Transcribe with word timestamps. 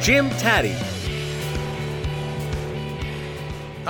Jim 0.00 0.30
Tatti. 0.30 0.99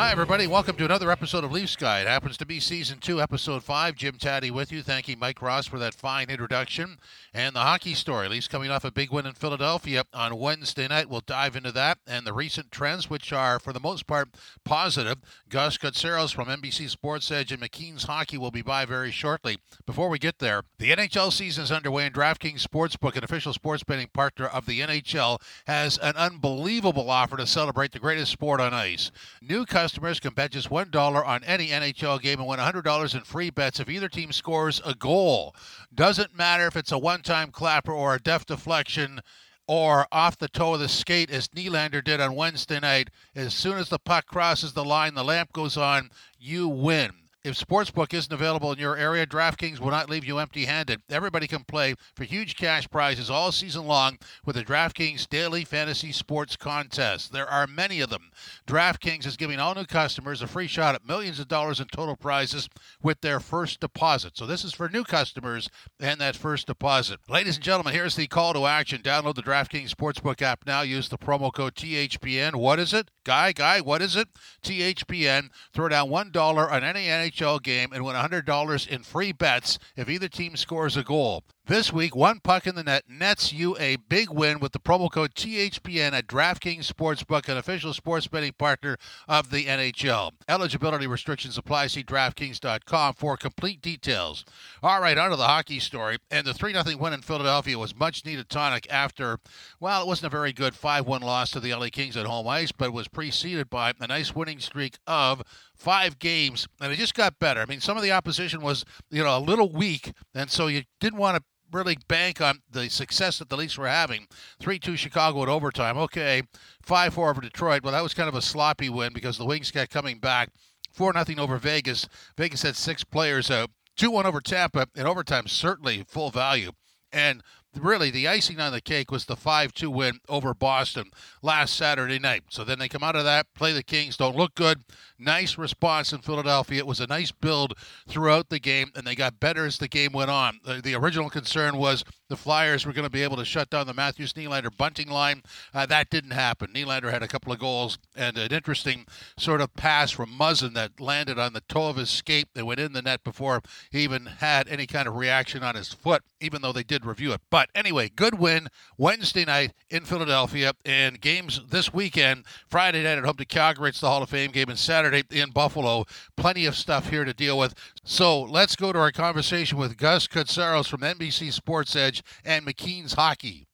Hi, 0.01 0.13
everybody. 0.13 0.47
Welcome 0.47 0.77
to 0.77 0.87
another 0.87 1.11
episode 1.11 1.45
of 1.45 1.53
Leafs 1.53 1.77
Guy. 1.77 2.01
It 2.01 2.07
happens 2.07 2.39
to 2.39 2.47
be 2.47 2.59
season 2.59 3.01
two, 3.01 3.21
episode 3.21 3.63
five. 3.63 3.97
Jim 3.97 4.15
Tatti 4.15 4.51
with 4.51 4.73
you. 4.73 4.83
Thank 4.83 5.09
you, 5.09 5.17
Mike 5.19 5.43
Ross, 5.43 5.67
for 5.67 5.79
that 5.79 5.93
fine 5.93 6.31
introduction. 6.31 6.97
And 7.35 7.55
the 7.55 7.61
hockey 7.61 7.93
story. 7.93 8.27
Leafs 8.27 8.49
coming 8.49 8.71
off 8.71 8.83
a 8.83 8.91
big 8.91 9.13
win 9.13 9.27
in 9.27 9.35
Philadelphia 9.35 10.05
on 10.15 10.39
Wednesday 10.39 10.89
night. 10.89 11.11
We'll 11.11 11.21
dive 11.21 11.55
into 11.55 11.71
that 11.73 11.99
and 12.07 12.27
the 12.27 12.33
recent 12.33 12.73
trends, 12.73 13.11
which 13.11 13.31
are, 13.31 13.59
for 13.59 13.75
the 13.75 13.79
most 13.79 14.07
part, 14.07 14.31
positive. 14.65 15.19
Gus 15.51 15.77
Katsaros 15.77 16.33
from 16.33 16.49
NBC 16.49 16.89
Sports 16.89 17.31
Edge 17.31 17.53
and 17.53 17.63
McKeen's 17.63 18.05
Hockey 18.05 18.39
will 18.39 18.51
be 18.51 18.63
by 18.63 18.87
very 18.87 19.11
shortly. 19.11 19.59
Before 19.85 20.09
we 20.09 20.19
get 20.19 20.39
there, 20.39 20.63
the 20.79 20.93
NHL 20.93 21.31
season 21.31 21.65
is 21.65 21.71
underway, 21.71 22.07
and 22.07 22.15
DraftKings 22.15 22.67
Sportsbook, 22.67 23.17
an 23.17 23.25
official 23.25 23.53
sports 23.53 23.85
betting 23.85 24.09
partner 24.15 24.47
of 24.47 24.65
the 24.65 24.81
NHL, 24.81 25.43
has 25.67 25.99
an 25.99 26.17
unbelievable 26.17 27.11
offer 27.11 27.37
to 27.37 27.47
celebrate 27.47 27.93
the 27.93 27.99
greatest 27.99 28.33
sport 28.33 28.63
on 28.63 28.73
ice. 28.73 29.11
New 29.43 29.67
customers 29.67 29.90
can 29.99 30.35
bet 30.35 30.53
just 30.53 30.71
$1 30.71 31.27
on 31.27 31.45
any 31.45 31.69
NHL 31.69 32.21
game 32.21 32.39
and 32.39 32.49
win 32.49 32.59
$100 32.59 33.15
in 33.15 33.21
free 33.23 33.51
bets 33.51 33.81
if 33.81 33.89
either 33.89 34.09
team 34.09 34.33
scores 34.33 34.81
a 34.85 34.95
goal. 34.95 35.55
Doesn't 35.95 36.37
matter 36.37 36.67
if 36.67 36.77
it's 36.77 36.93
a 36.93 36.99
one 36.99 37.23
time 37.23 37.51
clapper 37.51 37.93
or 37.93 38.15
a 38.15 38.21
deft 38.21 38.49
deflection 38.49 39.21
or 39.67 40.07
off 40.11 40.37
the 40.37 40.49
toe 40.49 40.75
of 40.75 40.81
the 40.81 40.89
skate 40.89 41.31
as 41.31 41.49
Nylander 41.49 42.03
did 42.03 42.21
on 42.21 42.35
Wednesday 42.35 42.81
night. 42.81 43.11
As 43.37 43.55
soon 43.55 43.79
as 43.79 43.89
the 43.89 43.99
puck 43.99 44.27
crosses 44.27 44.73
the 44.73 44.85
line, 44.85 45.15
the 45.15 45.25
lamp 45.25 45.53
goes 45.53 45.77
on, 45.77 46.11
you 46.39 46.69
win. 46.69 47.13
If 47.43 47.57
Sportsbook 47.57 48.13
isn't 48.13 48.31
available 48.31 48.71
in 48.71 48.79
your 48.79 48.99
area, 48.99 49.25
DraftKings 49.25 49.81
will 49.81 49.91
not 49.91 50.11
leave 50.11 50.27
you 50.27 50.39
empty 50.39 50.67
handed. 50.67 51.01
Everybody 51.09 51.47
can 51.47 51.65
play 51.65 51.95
for 52.15 52.25
huge 52.25 52.55
cash 52.55 52.87
prizes 52.91 53.31
all 53.31 53.51
season 53.51 53.87
long 53.87 54.19
with 54.45 54.57
the 54.57 54.63
DraftKings 54.63 55.27
Daily 55.27 55.65
Fantasy 55.65 56.13
Sports 56.13 56.57
Contest. 56.57 57.33
There 57.33 57.49
are 57.49 57.67
many 57.67 58.03
of 58.03 58.11
them. 58.11 58.31
DraftKings 58.67 59.25
is 59.25 59.39
giving 59.39 59.59
all 59.59 59.75
new 59.75 59.87
customers 59.87 60.43
a 60.43 60.47
free 60.47 60.67
shot 60.67 60.95
at 60.95 61.07
millions 61.07 61.41
of 61.41 61.49
dollars 61.49 61.81
in 61.81 61.87
total 61.87 62.15
prizes 62.15 62.69
with 63.03 63.23
their 63.23 63.41
first 63.41 63.81
deposit. 63.81 64.37
So 64.37 64.45
this 64.45 64.63
is 64.63 64.75
for 64.75 64.91
new 64.91 65.05
customers 65.05 65.71
and 65.99 66.21
that 66.21 66.37
first 66.37 66.67
deposit. 66.67 67.21
Ladies 67.27 67.55
and 67.57 67.65
gentlemen, 67.65 67.95
here's 67.95 68.17
the 68.17 68.27
call 68.27 68.53
to 68.53 68.67
action. 68.67 69.01
Download 69.01 69.35
the 69.35 69.43
DraftKings 69.43 69.95
Sportsbook 69.95 70.43
app 70.43 70.67
now. 70.67 70.83
Use 70.83 71.09
the 71.09 71.17
promo 71.17 71.51
code 71.51 71.75
THPN. 71.75 72.57
What 72.57 72.79
is 72.79 72.93
it? 72.93 73.11
Guy, 73.25 73.53
guy, 73.53 73.81
what 73.81 74.03
is 74.03 74.15
it? 74.15 74.29
THPN. 74.63 75.49
Throw 75.73 75.89
down 75.89 76.11
$1 76.11 76.71
on 76.71 76.85
any 76.85 77.07
NHL 77.07 77.30
game 77.63 77.93
and 77.93 78.05
win 78.05 78.17
$100 78.17 78.89
in 78.89 79.03
free 79.03 79.33
bets 79.33 79.79
if 79.97 80.09
either 80.09 80.29
team 80.29 80.57
scores 80.57 80.97
a 80.97 81.03
goal. 81.03 81.45
This 81.71 81.93
week, 81.93 82.17
one 82.17 82.41
puck 82.41 82.67
in 82.67 82.75
the 82.75 82.83
net 82.83 83.05
nets 83.09 83.53
you 83.53 83.77
a 83.79 83.95
big 83.95 84.29
win 84.29 84.59
with 84.59 84.73
the 84.73 84.81
promo 84.81 85.09
code 85.09 85.37
THPN 85.37 86.15
at 86.15 86.27
DraftKings 86.27 86.93
Sportsbook, 86.93 87.49
an 87.49 87.59
official 87.59 87.95
sports 87.95 88.27
betting 88.27 88.55
partner 88.55 88.97
of 89.29 89.53
the 89.53 89.67
NHL. 89.67 90.33
Eligibility 90.49 91.07
restrictions 91.07 91.57
apply. 91.57 91.87
See 91.87 92.03
DraftKings.com 92.03 93.15
for 93.15 93.37
complete 93.37 93.81
details. 93.81 94.45
All 94.83 95.01
right, 95.01 95.17
on 95.17 95.31
to 95.31 95.37
the 95.37 95.47
hockey 95.47 95.79
story. 95.79 96.19
And 96.29 96.45
the 96.45 96.55
3 96.55 96.73
0 96.73 96.97
win 96.99 97.13
in 97.13 97.23
Philadelphia 97.23 97.79
was 97.79 97.95
much 97.95 98.25
needed 98.25 98.49
tonic 98.49 98.89
after, 98.91 99.39
well, 99.79 100.03
it 100.03 100.09
wasn't 100.09 100.27
a 100.27 100.37
very 100.37 100.53
good 100.53 100.75
5 100.75 101.07
1 101.07 101.23
loss 101.23 101.53
to 101.53 101.61
the 101.61 101.73
LA 101.73 101.87
Kings 101.93 102.17
at 102.17 102.27
home 102.27 102.49
ice, 102.49 102.73
but 102.73 102.93
was 102.93 103.07
preceded 103.07 103.71
by 103.71 103.93
a 104.01 104.07
nice 104.09 104.35
winning 104.35 104.59
streak 104.59 104.99
of 105.07 105.45
five 105.77 106.19
games, 106.19 106.67
and 106.81 106.93
it 106.93 106.97
just 106.97 107.15
got 107.15 107.39
better. 107.39 107.61
I 107.61 107.65
mean, 107.65 107.81
some 107.81 107.97
of 107.97 108.03
the 108.03 108.11
opposition 108.11 108.61
was, 108.61 108.85
you 109.09 109.23
know, 109.23 109.39
a 109.39 109.41
little 109.41 109.71
weak, 109.71 110.13
and 110.35 110.51
so 110.51 110.67
you 110.67 110.83
didn't 110.99 111.19
want 111.19 111.37
to 111.37 111.45
really 111.73 111.97
bank 112.09 112.41
on 112.41 112.61
the 112.71 112.89
success 112.89 113.39
that 113.39 113.49
the 113.49 113.57
Leafs 113.57 113.79
were 113.79 113.89
having. 113.89 114.27
3 114.61 114.79
2 114.79 114.97
Chicago 114.97 115.43
at 115.43 115.49
overtime. 115.49 115.97
Okay. 115.99 116.43
5 116.83 117.15
4 117.15 117.31
over 117.31 117.41
Detroit. 117.41 117.83
Well, 117.83 117.93
that 117.93 118.03
was 118.03 118.15
kind 118.15 118.29
of 118.29 118.35
a 118.35 118.43
sloppy 118.43 118.89
win 118.89 119.13
because 119.13 119.39
the 119.39 119.45
Wings 119.45 119.71
got 119.71 119.91
coming 119.91 120.19
back. 120.19 120.51
4 120.93 121.13
0 121.13 121.39
over 121.39 121.59
Vegas. 121.59 122.09
Vegas 122.37 122.63
had 122.63 122.77
six 122.77 123.05
players 123.05 123.51
out. 123.51 123.71
2 123.97 124.11
1 124.11 124.27
over 124.27 124.41
Tampa. 124.41 124.87
In 124.95 125.07
overtime, 125.07 125.47
certainly 125.47 126.05
full 126.09 126.31
value. 126.31 126.73
And 127.13 127.43
really 127.79 128.11
the 128.11 128.27
icing 128.27 128.61
on 128.61 128.73
the 128.73 128.81
cake 128.81 129.11
was 129.11 129.27
the 129.27 129.37
5-2 129.37 129.89
win 129.89 130.21
over 130.29 130.55
Boston 130.55 131.11
last 131.43 131.75
Saturday 131.75 132.19
night. 132.19 132.45
So 132.51 132.65
then 132.65 132.79
they 132.79 132.89
come 132.89 133.03
out 133.03 133.17
of 133.17 133.25
that, 133.25 133.47
play 133.55 133.73
the 133.73 133.83
Kings, 133.83 134.17
don't 134.17 134.37
look 134.37 134.55
good. 134.55 134.85
Nice 135.19 135.59
response 135.59 136.13
in 136.13 136.21
Philadelphia. 136.21 136.79
It 136.79 136.87
was 136.87 137.01
a 137.01 137.07
nice 137.07 137.31
build 137.31 137.75
throughout 138.09 138.49
the 138.49 138.59
game, 138.59 138.91
and 138.97 139.07
they 139.07 139.15
got 139.15 139.39
better 139.39 139.67
as 139.67 139.77
the 139.77 139.87
game 139.87 140.13
went 140.13 140.31
on. 140.31 140.61
The, 140.65 140.81
the 140.81 140.95
original 140.95 141.29
concern 141.29 141.77
was 141.77 142.05
the 142.29 142.37
Flyers 142.37 142.87
were 142.87 142.93
going 142.93 143.05
to 143.05 143.11
be 143.11 143.23
able 143.23 143.37
to 143.37 143.45
shut 143.45 143.69
down 143.69 143.87
the 143.87 143.93
Matthews 143.93 144.33
Nylander 144.33 144.75
Bunting 144.75 145.09
line. 145.09 145.43
Uh, 145.75 145.85
that 145.87 146.09
didn't 146.09 146.31
happen. 146.31 146.73
Nylander 146.73 147.11
had 147.11 147.23
a 147.23 147.29
couple 147.29 147.53
of 147.53 147.59
goals 147.59 147.99
and 148.17 148.39
an 148.39 148.51
interesting 148.51 149.05
sort 149.37 149.61
of 149.61 149.75
pass 149.75 150.11
from 150.11 150.31
Muzzin 150.31 150.73
that 150.75 150.99
landed 150.99 151.39
on 151.39 151.53
the 151.53 151.63
toe 151.69 151.91
of 151.91 151.97
his 151.97 152.09
skate 152.09 152.49
and 152.55 152.67
went 152.67 152.81
in 152.81 152.95
the 152.95 153.03
net 153.03 153.23
before 153.23 153.61
he 153.91 154.01
even 154.01 154.25
had 154.27 154.69
any 154.69 154.87
kind 154.87 155.07
of 155.07 155.17
reaction 155.17 155.63
on 155.63 155.75
his 155.75 155.93
foot, 155.93 156.23
even 156.41 156.63
though 156.63 156.73
they 156.73 156.83
did 156.83 157.05
review 157.05 157.33
it. 157.33 157.43
But 157.51 157.60
anyway, 157.75 158.11
good 158.15 158.39
win 158.39 158.69
Wednesday 158.97 159.45
night 159.45 159.73
in 159.89 160.05
Philadelphia 160.05 160.73
and 160.85 161.21
games 161.21 161.61
this 161.69 161.93
weekend. 161.93 162.45
Friday 162.69 163.03
night 163.03 163.19
at 163.19 163.25
home 163.25 163.37
to 163.37 163.45
Calgary. 163.45 163.91
It's 163.91 164.01
the 164.01 164.09
Hall 164.09 164.23
of 164.23 164.31
Fame 164.31 164.51
game 164.51 164.69
and 164.69 164.79
Saturday 164.79 165.25
in 165.31 165.51
Buffalo. 165.51 166.05
Plenty 166.37 166.67
of 166.67 166.77
stuff 166.77 167.11
here 167.11 167.25
to 167.25 167.35
deal 167.35 167.59
with. 167.59 167.75
So 168.05 168.41
let's 168.41 168.77
go 168.77 168.93
to 168.93 168.99
our 168.99 169.13
conversation 169.13 169.79
with 169.79 169.97
Gus 169.97 170.27
Katsaros 170.27 170.89
from 170.89 171.01
NBC 171.01 171.53
Sports 171.53 171.97
Edge 171.97 172.23
and 172.45 172.67
McKeen's 172.67 173.15
Hockey. 173.15 173.67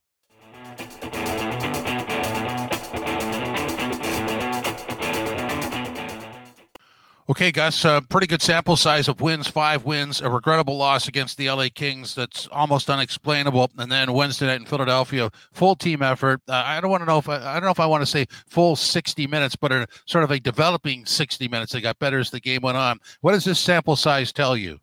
Okay, 7.29 7.51
Gus, 7.51 7.85
uh, 7.85 8.01
pretty 8.03 8.29
good 8.29 8.41
sample 8.41 8.77
size 8.77 9.09
of 9.09 9.21
wins, 9.21 9.49
five 9.49 9.85
wins, 9.85 10.21
a 10.21 10.31
regrettable 10.31 10.77
loss 10.77 11.09
against 11.09 11.37
the 11.37 11.51
LA 11.51 11.67
Kings 11.75 12.15
that's 12.15 12.47
almost 12.53 12.89
unexplainable, 12.89 13.69
and 13.79 13.91
then 13.91 14.13
Wednesday 14.13 14.47
night 14.47 14.61
in 14.61 14.65
Philadelphia, 14.65 15.29
full 15.53 15.75
team 15.75 16.03
effort. 16.03 16.41
Uh, 16.49 16.63
I 16.65 16.81
don't 16.81 16.89
want 16.89 17.01
to 17.01 17.07
know 17.07 17.19
if 17.19 17.29
I, 17.29 17.39
I, 17.39 17.55
don't 17.55 17.65
know 17.65 17.73
if 17.73 17.81
I 17.81 17.87
want 17.87 18.03
to 18.03 18.07
say 18.07 18.27
full 18.47 18.77
60 18.77 19.27
minutes, 19.27 19.57
but 19.57 19.73
a 19.73 19.89
sort 20.05 20.23
of 20.23 20.31
a 20.31 20.39
developing 20.39 21.05
60 21.05 21.49
minutes. 21.49 21.73
They 21.73 21.81
got 21.81 21.99
better 21.99 22.21
as 22.21 22.31
the 22.31 22.39
game 22.39 22.61
went 22.63 22.77
on. 22.77 23.01
What 23.23 23.33
does 23.33 23.45
this 23.45 23.59
sample 23.59 23.97
size 23.97 24.33
tell 24.33 24.57
you? 24.57 24.79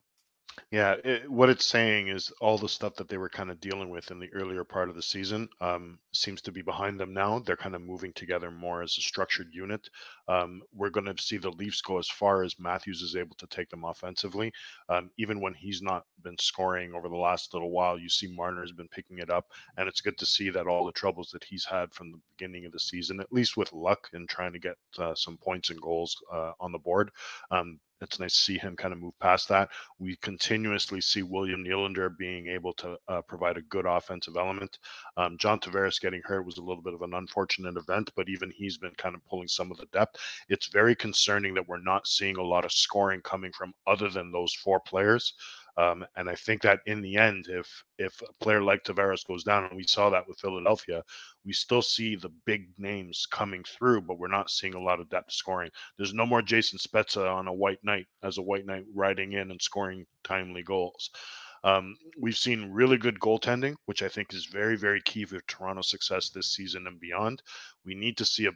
Yeah, 0.74 0.96
it, 1.04 1.32
what 1.32 1.52
it's 1.52 1.68
saying 1.68 2.08
is 2.08 2.32
all 2.42 2.58
the 2.58 2.68
stuff 2.68 2.96
that 2.96 3.08
they 3.08 3.20
were 3.20 3.30
kind 3.30 3.52
of 3.52 3.62
dealing 3.62 3.92
with 3.92 4.10
in 4.10 4.18
the 4.20 4.34
earlier 4.34 4.64
part 4.64 4.90
of 4.90 4.96
the 4.96 5.04
season 5.04 5.48
um, 5.62 6.00
seems 6.14 6.42
to 6.42 6.52
be 6.52 6.64
behind 6.64 7.00
them 7.00 7.14
now. 7.14 7.38
They're 7.38 7.56
kind 7.56 7.76
of 7.76 7.84
moving 7.84 8.12
together 8.14 8.50
more 8.50 8.82
as 8.82 8.98
a 8.98 9.02
structured 9.02 9.50
unit. 9.54 9.88
Um, 10.28 10.62
we're 10.74 10.90
going 10.90 11.06
to 11.06 11.22
see 11.22 11.38
the 11.38 11.52
Leafs 11.52 11.82
go 11.82 11.98
as 12.00 12.08
far 12.08 12.44
as 12.44 12.60
Matthews 12.60 13.02
is 13.02 13.16
able 13.16 13.36
to 13.38 13.48
take 13.48 13.70
them 13.70 13.84
offensively. 13.84 14.52
Um, 14.90 15.10
even 15.18 15.42
when 15.42 15.54
he's 15.54 15.82
not 15.82 16.06
been 16.24 16.38
scoring 16.40 16.94
over 16.94 17.10
the 17.10 17.16
last 17.16 17.54
little 17.54 17.72
while, 17.72 18.00
you 18.00 18.10
see 18.10 18.28
Marner 18.28 18.62
has 18.62 18.72
been 18.72 18.88
picking 18.90 19.20
it 19.20 19.30
up, 19.30 19.48
and 19.78 19.88
it's 19.88 20.02
good 20.02 20.18
to 20.18 20.26
see 20.26 20.50
that 20.50 20.68
all 20.68 20.86
the 20.86 20.92
troubles 20.92 21.30
that 21.34 21.44
he's 21.44 21.66
had 21.66 21.94
from 21.94 22.12
the 22.12 22.20
beginning 22.38 22.66
of 22.66 22.72
the 22.72 22.80
season, 22.80 23.20
at 23.20 23.32
least 23.32 23.58
with 23.58 23.74
luck 23.74 24.10
and 24.14 24.30
trying 24.30 24.54
to 24.54 24.60
get 24.60 24.76
uh, 24.98 25.16
some 25.16 25.38
points 25.38 25.70
and 25.70 25.82
goals 25.82 26.16
uh, 26.32 26.52
on 26.60 26.72
the 26.72 26.80
board, 26.80 27.12
um, 27.52 27.80
it's 28.04 28.20
nice 28.20 28.36
to 28.36 28.42
see 28.42 28.58
him 28.58 28.76
kind 28.76 28.94
of 28.94 29.00
move 29.00 29.18
past 29.20 29.48
that. 29.50 29.70
We 29.98 30.18
continuously 30.18 31.00
see 31.02 31.24
William 31.24 31.64
Nylander 31.64 32.16
being 32.18 32.48
able 32.48 32.74
to 32.74 32.98
uh, 33.08 33.22
provide 33.22 33.58
a 33.58 33.62
good 33.62 33.86
offensive 33.86 34.36
element. 34.38 34.78
Um, 35.16 35.38
John 35.38 35.60
Tavares 35.60 36.02
getting 36.02 36.22
hurt 36.24 36.46
was 36.46 36.58
a 36.58 36.62
little 36.62 36.84
bit 36.84 36.94
of 36.94 37.02
an 37.02 37.14
unfortunate 37.14 37.78
event, 37.78 38.12
but 38.16 38.30
even 38.30 38.52
he's 38.52 38.78
been 38.78 38.94
kind 38.98 39.16
of 39.16 39.26
pulling 39.26 39.48
some 39.48 39.72
of 39.72 39.78
the 39.78 39.88
depth. 39.94 40.13
It's 40.50 40.68
very 40.68 40.96
concerning 40.96 41.54
that 41.56 41.68
we're 41.68 41.82
not 41.82 42.08
seeing 42.08 42.38
a 42.38 42.44
lot 42.44 42.66
of 42.66 42.72
scoring 42.72 43.22
coming 43.22 43.52
from 43.52 43.74
other 43.88 44.10
than 44.10 44.32
those 44.32 44.54
four 44.54 44.80
players. 44.80 45.34
Um, 45.76 46.06
and 46.16 46.30
I 46.30 46.36
think 46.36 46.62
that 46.62 46.82
in 46.86 47.02
the 47.02 47.18
end, 47.18 47.48
if 47.50 47.84
if 47.98 48.22
a 48.22 48.32
player 48.44 48.62
like 48.62 48.84
Tavares 48.84 49.26
goes 49.26 49.44
down, 49.44 49.66
and 49.66 49.76
we 49.76 49.84
saw 49.84 50.10
that 50.12 50.28
with 50.28 50.40
Philadelphia, 50.40 51.04
we 51.46 51.54
still 51.54 51.82
see 51.82 52.16
the 52.16 52.30
big 52.46 52.68
names 52.78 53.26
coming 53.26 53.64
through, 53.64 54.02
but 54.02 54.20
we're 54.20 54.28
not 54.28 54.52
seeing 54.52 54.76
a 54.76 54.80
lot 54.80 55.00
of 55.00 55.10
depth 55.10 55.32
scoring. 55.32 55.72
There's 55.98 56.14
no 56.14 56.28
more 56.28 56.44
Jason 56.44 56.78
Spezza 56.78 57.28
on 57.28 57.48
a 57.48 57.54
white 57.54 57.84
knight 57.84 58.06
as 58.22 58.38
a 58.38 58.44
white 58.44 58.68
knight 58.68 58.86
riding 58.94 59.34
in 59.34 59.50
and 59.50 59.62
scoring 59.62 60.06
timely 60.24 60.62
goals. 60.62 61.10
Um, 61.64 61.96
we've 62.20 62.38
seen 62.38 62.72
really 62.72 62.98
good 62.98 63.20
goaltending, 63.20 63.76
which 63.86 64.04
I 64.04 64.10
think 64.10 64.34
is 64.34 64.46
very, 64.46 64.76
very 64.76 65.02
key 65.02 65.26
for 65.26 65.40
Toronto's 65.48 65.90
success 65.90 66.30
this 66.30 66.52
season 66.52 66.88
and 66.88 67.00
beyond. 67.00 67.42
We 67.86 67.96
need 67.96 68.18
to 68.18 68.26
see 68.26 68.48
a 68.48 68.52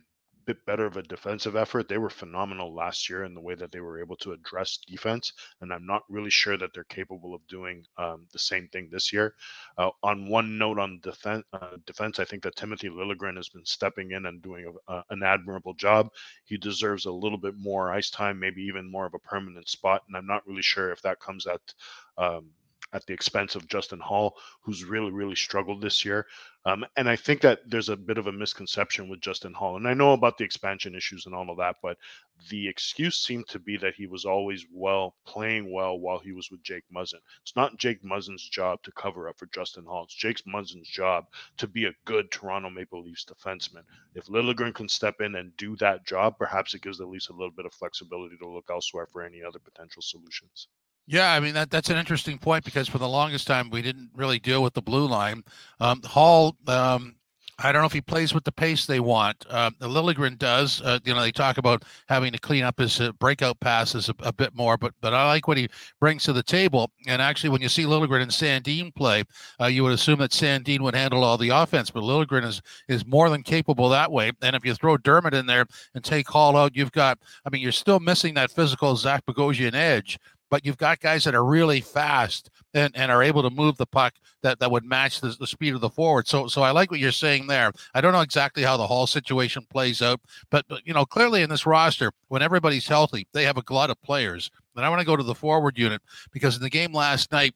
bit 0.47 0.65
better 0.65 0.85
of 0.85 0.95
a 0.95 1.03
defensive 1.03 1.57
effort. 1.57 1.89
They 1.89 1.97
were 1.97 2.09
phenomenal 2.09 2.73
last 2.73 3.09
year 3.09 3.25
in 3.25 3.33
the 3.33 3.41
way 3.41 3.53
that 3.55 3.71
they 3.71 3.81
were 3.81 3.99
able 3.99 4.15
to 4.17 4.31
address 4.31 4.77
defense, 4.87 5.33
and 5.61 5.73
I'm 5.73 5.85
not 5.85 6.03
really 6.09 6.29
sure 6.29 6.57
that 6.57 6.71
they're 6.73 6.85
capable 6.85 7.35
of 7.35 7.45
doing 7.47 7.85
um, 7.97 8.25
the 8.31 8.39
same 8.39 8.69
thing 8.69 8.87
this 8.89 9.11
year. 9.11 9.35
Uh, 9.77 9.89
on 10.01 10.29
one 10.29 10.57
note 10.57 10.79
on 10.79 10.99
defense, 11.03 11.43
uh, 11.51 11.75
defense, 11.85 12.17
I 12.17 12.25
think 12.25 12.43
that 12.43 12.55
Timothy 12.55 12.87
Liljegren 12.87 13.35
has 13.35 13.49
been 13.49 13.65
stepping 13.65 14.11
in 14.11 14.25
and 14.25 14.41
doing 14.41 14.73
a, 14.87 15.03
an 15.09 15.21
admirable 15.21 15.73
job. 15.73 16.07
He 16.45 16.57
deserves 16.57 17.05
a 17.05 17.11
little 17.11 17.37
bit 17.37 17.55
more 17.57 17.91
ice 17.91 18.09
time, 18.09 18.39
maybe 18.39 18.63
even 18.63 18.89
more 18.89 19.05
of 19.05 19.13
a 19.13 19.19
permanent 19.19 19.67
spot, 19.67 20.03
and 20.07 20.15
I'm 20.15 20.27
not 20.27 20.47
really 20.47 20.61
sure 20.61 20.91
if 20.91 21.01
that 21.01 21.19
comes 21.19 21.45
at 21.45 21.61
um, 22.17 22.45
at 22.93 23.05
the 23.05 23.13
expense 23.13 23.55
of 23.55 23.67
Justin 23.67 23.99
Holl, 23.99 24.35
who's 24.61 24.83
really, 24.83 25.11
really 25.11 25.35
struggled 25.35 25.81
this 25.81 26.05
year. 26.05 26.25
Um, 26.65 26.85
and 26.97 27.07
I 27.07 27.15
think 27.15 27.41
that 27.41 27.59
there's 27.65 27.89
a 27.89 27.95
bit 27.95 28.17
of 28.17 28.27
a 28.27 28.31
misconception 28.31 29.07
with 29.07 29.21
Justin 29.21 29.53
Holl. 29.53 29.77
And 29.77 29.87
I 29.87 29.93
know 29.93 30.13
about 30.13 30.37
the 30.37 30.43
expansion 30.43 30.95
issues 30.95 31.25
and 31.25 31.33
all 31.33 31.49
of 31.49 31.57
that, 31.57 31.77
but 31.81 31.97
the 32.49 32.67
excuse 32.67 33.17
seemed 33.17 33.47
to 33.47 33.59
be 33.59 33.77
that 33.77 33.95
he 33.95 34.05
was 34.05 34.25
always 34.25 34.65
well, 34.71 35.15
playing 35.25 35.71
well 35.71 35.97
while 35.99 36.19
he 36.19 36.33
was 36.33 36.51
with 36.51 36.63
Jake 36.63 36.83
Muzzin. 36.93 37.19
It's 37.41 37.55
not 37.55 37.77
Jake 37.77 38.03
Muzzin's 38.03 38.47
job 38.47 38.83
to 38.83 38.91
cover 38.91 39.29
up 39.29 39.37
for 39.37 39.45
Justin 39.47 39.85
Holl. 39.85 40.03
It's 40.03 40.15
Jake 40.15 40.43
Muzzin's 40.45 40.89
job 40.89 41.25
to 41.57 41.67
be 41.67 41.85
a 41.85 41.95
good 42.05 42.31
Toronto 42.31 42.69
Maple 42.69 43.03
Leafs 43.03 43.25
defenseman. 43.25 43.83
If 44.15 44.25
Liljegren 44.25 44.73
can 44.73 44.89
step 44.89 45.21
in 45.21 45.35
and 45.35 45.55
do 45.57 45.75
that 45.77 46.05
job, 46.05 46.37
perhaps 46.37 46.73
it 46.73 46.81
gives 46.81 46.97
the 46.97 47.05
Leafs 47.05 47.29
a 47.29 47.33
little 47.33 47.51
bit 47.51 47.65
of 47.65 47.73
flexibility 47.73 48.37
to 48.37 48.47
look 48.47 48.69
elsewhere 48.69 49.05
for 49.05 49.23
any 49.23 49.41
other 49.43 49.59
potential 49.59 50.01
solutions. 50.01 50.67
Yeah, 51.09 51.31
I 51.31 51.39
mean 51.39 51.53
that 51.53 51.71
that's 51.71 51.89
an 51.89 51.97
interesting 51.97 52.37
point 52.37 52.65
because 52.65 52.89
for 52.89 52.97
the 52.97 53.07
longest 53.07 53.47
time 53.47 53.69
we 53.69 53.81
didn't 53.81 54.09
really 54.13 54.39
deal 54.39 54.61
with 54.61 54.73
the 54.73 54.81
blue 54.81 55.07
line. 55.07 55.43
Um, 55.79 56.01
Holl, 56.03 56.57
um, 56.67 57.15
I 57.59 57.71
don't 57.71 57.81
know 57.81 57.87
if 57.87 57.93
he 57.93 58.01
plays 58.01 58.35
with 58.35 58.43
the 58.43 58.51
pace 58.51 58.85
they 58.85 58.99
want. 58.99 59.43
Uh, 59.49 59.71
Liljegren 59.81 60.37
does. 60.37 60.79
Uh, 60.79 60.99
you 61.03 61.13
know, 61.15 61.21
they 61.21 61.31
talk 61.31 61.57
about 61.57 61.85
having 62.07 62.31
to 62.31 62.37
clean 62.37 62.63
up 62.63 62.77
his 62.77 63.01
uh, 63.01 63.13
breakout 63.13 63.59
passes 63.59 64.09
a, 64.09 64.15
a, 64.19 64.31
bit 64.31 64.53
more, 64.53 64.77
but 64.77 64.93
but 65.01 65.15
I 65.15 65.25
like 65.25 65.47
what 65.47 65.57
he 65.57 65.67
brings 65.99 66.23
to 66.25 66.33
the 66.33 66.43
table. 66.43 66.91
And 67.07 67.19
actually, 67.19 67.49
when 67.49 67.61
you 67.61 67.69
see 67.69 67.85
Liljegren 67.85 68.21
and 68.21 68.29
Sandin 68.29 68.93
play, 68.93 69.23
uh, 69.59 69.65
you 69.65 69.83
would 69.83 69.93
assume 69.93 70.19
that 70.19 70.31
Sandin 70.31 70.81
would 70.81 70.93
handle 70.93 71.23
all 71.23 71.37
the 71.37 71.49
offense, 71.49 71.89
but 71.89 72.03
Liljegren 72.03 72.45
is 72.45 72.61
is 72.89 73.07
more 73.07 73.29
than 73.29 73.41
capable 73.41 73.89
that 73.89 74.11
way. 74.11 74.31
And 74.43 74.55
if 74.55 74.63
you 74.63 74.75
throw 74.75 74.97
Dermott 74.97 75.33
in 75.33 75.47
there 75.47 75.65
and 75.95 76.03
take 76.03 76.27
Holl 76.27 76.57
out, 76.57 76.75
you've 76.75 76.91
got. 76.91 77.17
I 77.43 77.49
mean, 77.49 77.63
you're 77.63 77.71
still 77.71 77.99
missing 77.99 78.35
that 78.35 78.51
physical 78.51 78.95
Zach 78.97 79.25
Bogosian 79.25 79.73
edge 79.73 80.19
but 80.49 80.65
you've 80.65 80.77
got 80.77 80.99
guys 80.99 81.23
that 81.23 81.35
are 81.35 81.43
really 81.43 81.81
fast 81.81 82.49
and, 82.73 82.95
and 82.95 83.11
are 83.11 83.23
able 83.23 83.43
to 83.43 83.49
move 83.49 83.77
the 83.77 83.85
puck 83.85 84.13
that, 84.41 84.59
that 84.59 84.71
would 84.71 84.85
match 84.85 85.21
the, 85.21 85.35
the 85.39 85.47
speed 85.47 85.73
of 85.73 85.81
the 85.81 85.89
forward. 85.89 86.27
So 86.27 86.47
so 86.47 86.61
I 86.61 86.71
like 86.71 86.91
what 86.91 86.99
you're 86.99 87.11
saying 87.11 87.47
there. 87.47 87.71
I 87.93 88.01
don't 88.01 88.13
know 88.13 88.21
exactly 88.21 88.63
how 88.63 88.77
the 88.77 88.87
Holl 88.87 89.07
situation 89.07 89.65
plays 89.69 90.01
out, 90.01 90.21
but, 90.49 90.65
but 90.67 90.85
you 90.85 90.93
know 90.93 91.05
clearly 91.05 91.41
in 91.41 91.49
this 91.49 91.65
roster, 91.65 92.11
when 92.27 92.41
everybody's 92.41 92.87
healthy, 92.87 93.27
they 93.33 93.43
have 93.43 93.57
a 93.57 93.63
glut 93.63 93.89
of 93.89 94.01
players. 94.01 94.49
And 94.75 94.85
I 94.85 94.89
want 94.89 94.99
to 94.99 95.05
go 95.07 95.15
to 95.15 95.23
the 95.23 95.35
forward 95.35 95.77
unit 95.77 96.01
because 96.31 96.55
in 96.55 96.61
the 96.61 96.69
game 96.69 96.93
last 96.93 97.31
night, 97.31 97.55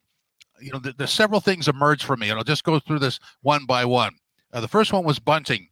you 0.59 0.71
know, 0.71 0.79
there's 0.79 0.95
the 0.95 1.07
several 1.07 1.39
things 1.39 1.67
emerged 1.67 2.03
for 2.03 2.17
me, 2.17 2.29
and 2.29 2.37
I'll 2.37 2.43
just 2.43 2.63
go 2.63 2.79
through 2.79 2.99
this 2.99 3.19
one 3.41 3.65
by 3.65 3.85
one. 3.85 4.15
Uh, 4.53 4.61
the 4.61 4.67
first 4.67 4.91
one 4.93 5.03
was 5.03 5.19
Bunting 5.19 5.69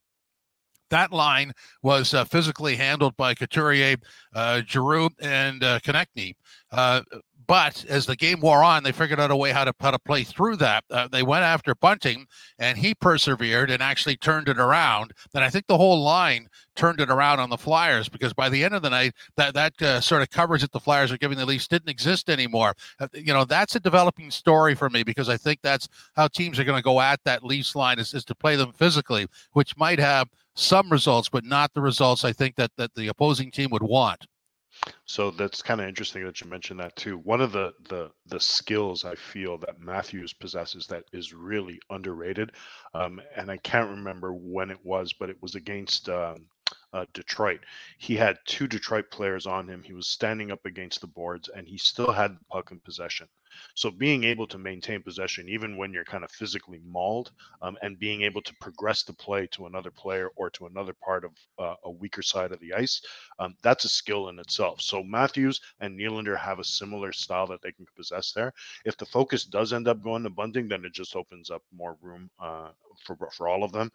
that 0.89 1.11
line 1.11 1.53
was 1.81 2.13
uh, 2.13 2.25
physically 2.25 2.75
handled 2.75 3.15
by 3.17 3.33
Couturier, 3.33 3.97
uh, 4.33 4.61
Giroux, 4.67 5.09
and 5.21 5.63
uh, 5.63 5.79
Konecny. 5.79 6.35
Uh, 6.71 7.01
but 7.49 7.83
as 7.89 8.05
the 8.05 8.15
game 8.15 8.41
wore 8.41 8.63
on, 8.63 8.83
they 8.83 8.91
figured 8.91 9.19
out 9.19 9.31
a 9.31 9.35
way 9.35 9.49
how 9.49 9.65
to 9.65 9.73
how 9.79 9.89
to 9.89 9.97
play 9.97 10.23
through 10.23 10.57
that. 10.57 10.83
Uh, 10.91 11.07
they 11.07 11.23
went 11.23 11.43
after 11.43 11.73
Bunting, 11.73 12.27
and 12.59 12.77
he 12.77 12.93
persevered 12.93 13.71
and 13.71 13.81
actually 13.81 14.17
turned 14.17 14.47
it 14.47 14.59
around. 14.59 15.13
And 15.33 15.43
I 15.43 15.49
think 15.49 15.65
the 15.65 15.77
whole 15.77 15.99
line 16.03 16.47
turned 16.75 16.99
it 16.99 17.09
around 17.09 17.39
on 17.39 17.49
the 17.49 17.57
Flyers 17.57 18.07
because 18.07 18.33
by 18.35 18.49
the 18.49 18.63
end 18.63 18.75
of 18.75 18.83
the 18.83 18.91
night, 18.91 19.15
that 19.35 19.55
that 19.55 19.81
uh, 19.81 19.99
sort 19.99 20.21
of 20.21 20.29
coverage 20.29 20.61
that 20.61 20.73
the 20.73 20.79
Flyers 20.79 21.11
are 21.11 21.17
giving 21.17 21.39
the 21.39 21.45
Leafs 21.47 21.67
didn't 21.67 21.89
exist 21.89 22.29
anymore. 22.29 22.75
Uh, 22.99 23.07
you 23.15 23.33
know, 23.33 23.45
that's 23.45 23.75
a 23.75 23.79
developing 23.79 24.29
story 24.29 24.75
for 24.75 24.87
me 24.87 25.01
because 25.01 25.27
I 25.27 25.35
think 25.35 25.59
that's 25.63 25.89
how 26.15 26.27
teams 26.27 26.59
are 26.59 26.63
going 26.63 26.77
to 26.77 26.83
go 26.83 27.01
at 27.01 27.19
that 27.23 27.43
Leafs 27.43 27.75
line 27.75 27.97
is, 27.97 28.13
is 28.13 28.25
to 28.25 28.35
play 28.35 28.57
them 28.57 28.73
physically, 28.73 29.25
which 29.53 29.75
might 29.75 29.97
have 29.97 30.29
some 30.59 30.89
results, 30.89 31.29
but 31.29 31.45
not 31.45 31.73
the 31.73 31.81
results 31.81 32.25
I 32.25 32.33
think 32.33 32.55
that 32.55 32.71
that 32.77 32.93
the 32.95 33.07
opposing 33.07 33.51
team 33.51 33.69
would 33.71 33.83
want. 33.83 34.25
So 35.05 35.31
that's 35.31 35.61
kind 35.61 35.81
of 35.81 35.87
interesting 35.87 36.23
that 36.25 36.39
you 36.39 36.47
mentioned 36.47 36.79
that 36.79 36.95
too. 36.95 37.17
One 37.17 37.41
of 37.41 37.51
the 37.51 37.73
the 37.89 38.11
the 38.27 38.39
skills 38.39 39.03
I 39.03 39.15
feel 39.15 39.57
that 39.59 39.79
Matthews 39.79 40.33
possesses 40.33 40.87
that 40.87 41.03
is 41.11 41.33
really 41.33 41.79
underrated, 41.89 42.51
um, 42.93 43.21
and 43.35 43.49
I 43.51 43.57
can't 43.57 43.89
remember 43.89 44.33
when 44.33 44.69
it 44.69 44.79
was, 44.83 45.13
but 45.13 45.29
it 45.29 45.41
was 45.41 45.55
against 45.55 46.07
um, 46.09 46.45
uh, 46.93 47.05
Detroit. 47.13 47.61
He 47.97 48.15
had 48.15 48.37
two 48.45 48.67
Detroit 48.67 49.11
players 49.11 49.45
on 49.45 49.67
him. 49.67 49.83
He 49.83 49.93
was 49.93 50.07
standing 50.07 50.51
up 50.51 50.65
against 50.65 51.01
the 51.01 51.07
boards, 51.07 51.49
and 51.49 51.67
he 51.67 51.77
still 51.77 52.11
had 52.11 52.35
the 52.35 52.45
puck 52.51 52.71
in 52.71 52.79
possession. 52.79 53.27
So 53.75 53.91
being 53.91 54.23
able 54.23 54.47
to 54.47 54.57
maintain 54.57 55.01
possession, 55.01 55.47
even 55.49 55.77
when 55.77 55.93
you're 55.93 56.05
kind 56.05 56.23
of 56.23 56.31
physically 56.31 56.81
mauled, 56.85 57.31
um, 57.61 57.77
and 57.81 57.99
being 57.99 58.21
able 58.23 58.41
to 58.41 58.55
progress 58.61 59.03
the 59.03 59.13
play 59.13 59.47
to 59.47 59.65
another 59.65 59.91
player 59.91 60.29
or 60.35 60.49
to 60.51 60.65
another 60.65 60.93
part 61.03 61.23
of 61.25 61.31
uh, 61.57 61.75
a 61.83 61.91
weaker 61.91 62.21
side 62.21 62.51
of 62.51 62.59
the 62.59 62.73
ice, 62.73 63.01
um, 63.39 63.55
that's 63.61 63.85
a 63.85 63.89
skill 63.89 64.29
in 64.29 64.39
itself. 64.39 64.81
So 64.81 65.03
Matthews 65.03 65.61
and 65.79 65.97
Nylander 65.97 66.37
have 66.37 66.59
a 66.59 66.63
similar 66.63 67.11
style 67.11 67.47
that 67.47 67.61
they 67.61 67.71
can 67.71 67.85
possess 67.95 68.31
there. 68.31 68.53
If 68.85 68.97
the 68.97 69.05
focus 69.05 69.45
does 69.45 69.73
end 69.73 69.87
up 69.87 70.01
going 70.01 70.23
to 70.23 70.29
Bunting, 70.29 70.67
then 70.67 70.85
it 70.85 70.93
just 70.93 71.15
opens 71.15 71.49
up 71.49 71.63
more 71.75 71.97
room 72.01 72.29
uh, 72.39 72.69
for 73.05 73.17
for 73.31 73.47
all 73.47 73.63
of 73.63 73.71
them. 73.71 73.91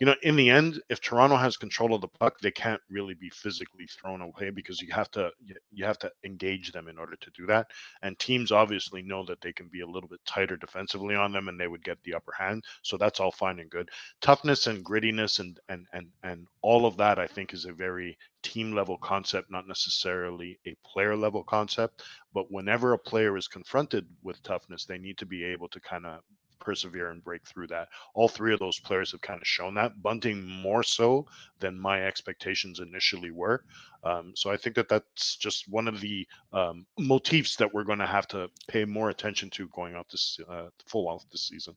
You 0.00 0.06
know, 0.06 0.14
in 0.22 0.36
the 0.36 0.48
end, 0.48 0.80
if 0.88 1.00
Toronto 1.00 1.36
has 1.36 1.56
control 1.56 1.94
of 1.94 2.00
the 2.00 2.08
puck, 2.08 2.40
they 2.40 2.50
can't 2.50 2.80
really 2.88 3.14
be 3.14 3.30
physically 3.30 3.86
thrown 3.86 4.22
away 4.22 4.50
because 4.50 4.80
you 4.80 4.92
have 4.92 5.10
to 5.12 5.30
you 5.70 5.84
have 5.84 5.98
to 5.98 6.10
engage 6.24 6.72
them 6.72 6.88
in 6.88 6.98
order 6.98 7.16
to 7.16 7.30
do 7.30 7.46
that. 7.46 7.66
And 8.02 8.18
teams 8.18 8.50
obviously 8.50 8.89
know 8.92 9.24
that 9.26 9.40
they 9.40 9.52
can 9.52 9.68
be 9.68 9.80
a 9.80 9.86
little 9.86 10.08
bit 10.08 10.20
tighter 10.26 10.56
defensively 10.56 11.14
on 11.14 11.32
them, 11.32 11.48
and 11.48 11.58
they 11.58 11.68
would 11.68 11.84
get 11.84 12.02
the 12.02 12.14
upper 12.14 12.32
hand. 12.32 12.64
So 12.82 12.96
that's 12.96 13.20
all 13.20 13.32
fine 13.32 13.60
and 13.60 13.70
good. 13.70 13.90
Toughness 14.20 14.66
and 14.66 14.84
grittiness 14.84 15.38
and 15.38 15.58
and 15.68 15.86
and 15.92 16.08
and 16.22 16.46
all 16.62 16.86
of 16.86 16.96
that, 16.98 17.18
I 17.18 17.26
think, 17.26 17.54
is 17.54 17.64
a 17.64 17.72
very 17.72 18.16
team 18.42 18.72
level 18.72 18.98
concept, 18.98 19.50
not 19.50 19.68
necessarily 19.68 20.58
a 20.66 20.74
player 20.84 21.16
level 21.16 21.44
concept. 21.44 22.02
But 22.34 22.50
whenever 22.50 22.92
a 22.92 22.98
player 22.98 23.36
is 23.36 23.48
confronted 23.48 24.06
with 24.22 24.42
toughness, 24.42 24.84
they 24.84 24.98
need 24.98 25.18
to 25.18 25.26
be 25.26 25.44
able 25.44 25.68
to 25.68 25.80
kind 25.80 26.06
of 26.06 26.20
persevere 26.60 27.10
and 27.10 27.24
break 27.24 27.46
through 27.46 27.66
that. 27.68 27.88
All 28.14 28.28
three 28.28 28.52
of 28.52 28.60
those 28.60 28.78
players 28.78 29.12
have 29.12 29.20
kind 29.20 29.40
of 29.40 29.46
shown 29.46 29.74
that. 29.74 30.02
Bunting 30.02 30.46
more 30.46 30.82
so 30.82 31.26
than 31.58 31.78
my 31.78 32.04
expectations 32.04 32.80
initially 32.80 33.30
were. 33.30 33.64
Um, 34.04 34.32
so 34.34 34.50
I 34.50 34.56
think 34.56 34.76
that 34.76 34.88
that's 34.88 35.36
just 35.36 35.68
one 35.68 35.88
of 35.88 36.00
the 36.00 36.26
um, 36.52 36.86
motifs 36.98 37.56
that 37.56 37.72
we're 37.72 37.84
going 37.84 37.98
to 37.98 38.06
have 38.06 38.28
to 38.28 38.48
pay 38.68 38.84
more 38.84 39.10
attention 39.10 39.50
to 39.50 39.68
going 39.68 39.94
out 39.94 40.08
this 40.10 40.38
uh, 40.48 40.68
full 40.86 41.10
out 41.10 41.24
this 41.32 41.48
season. 41.48 41.74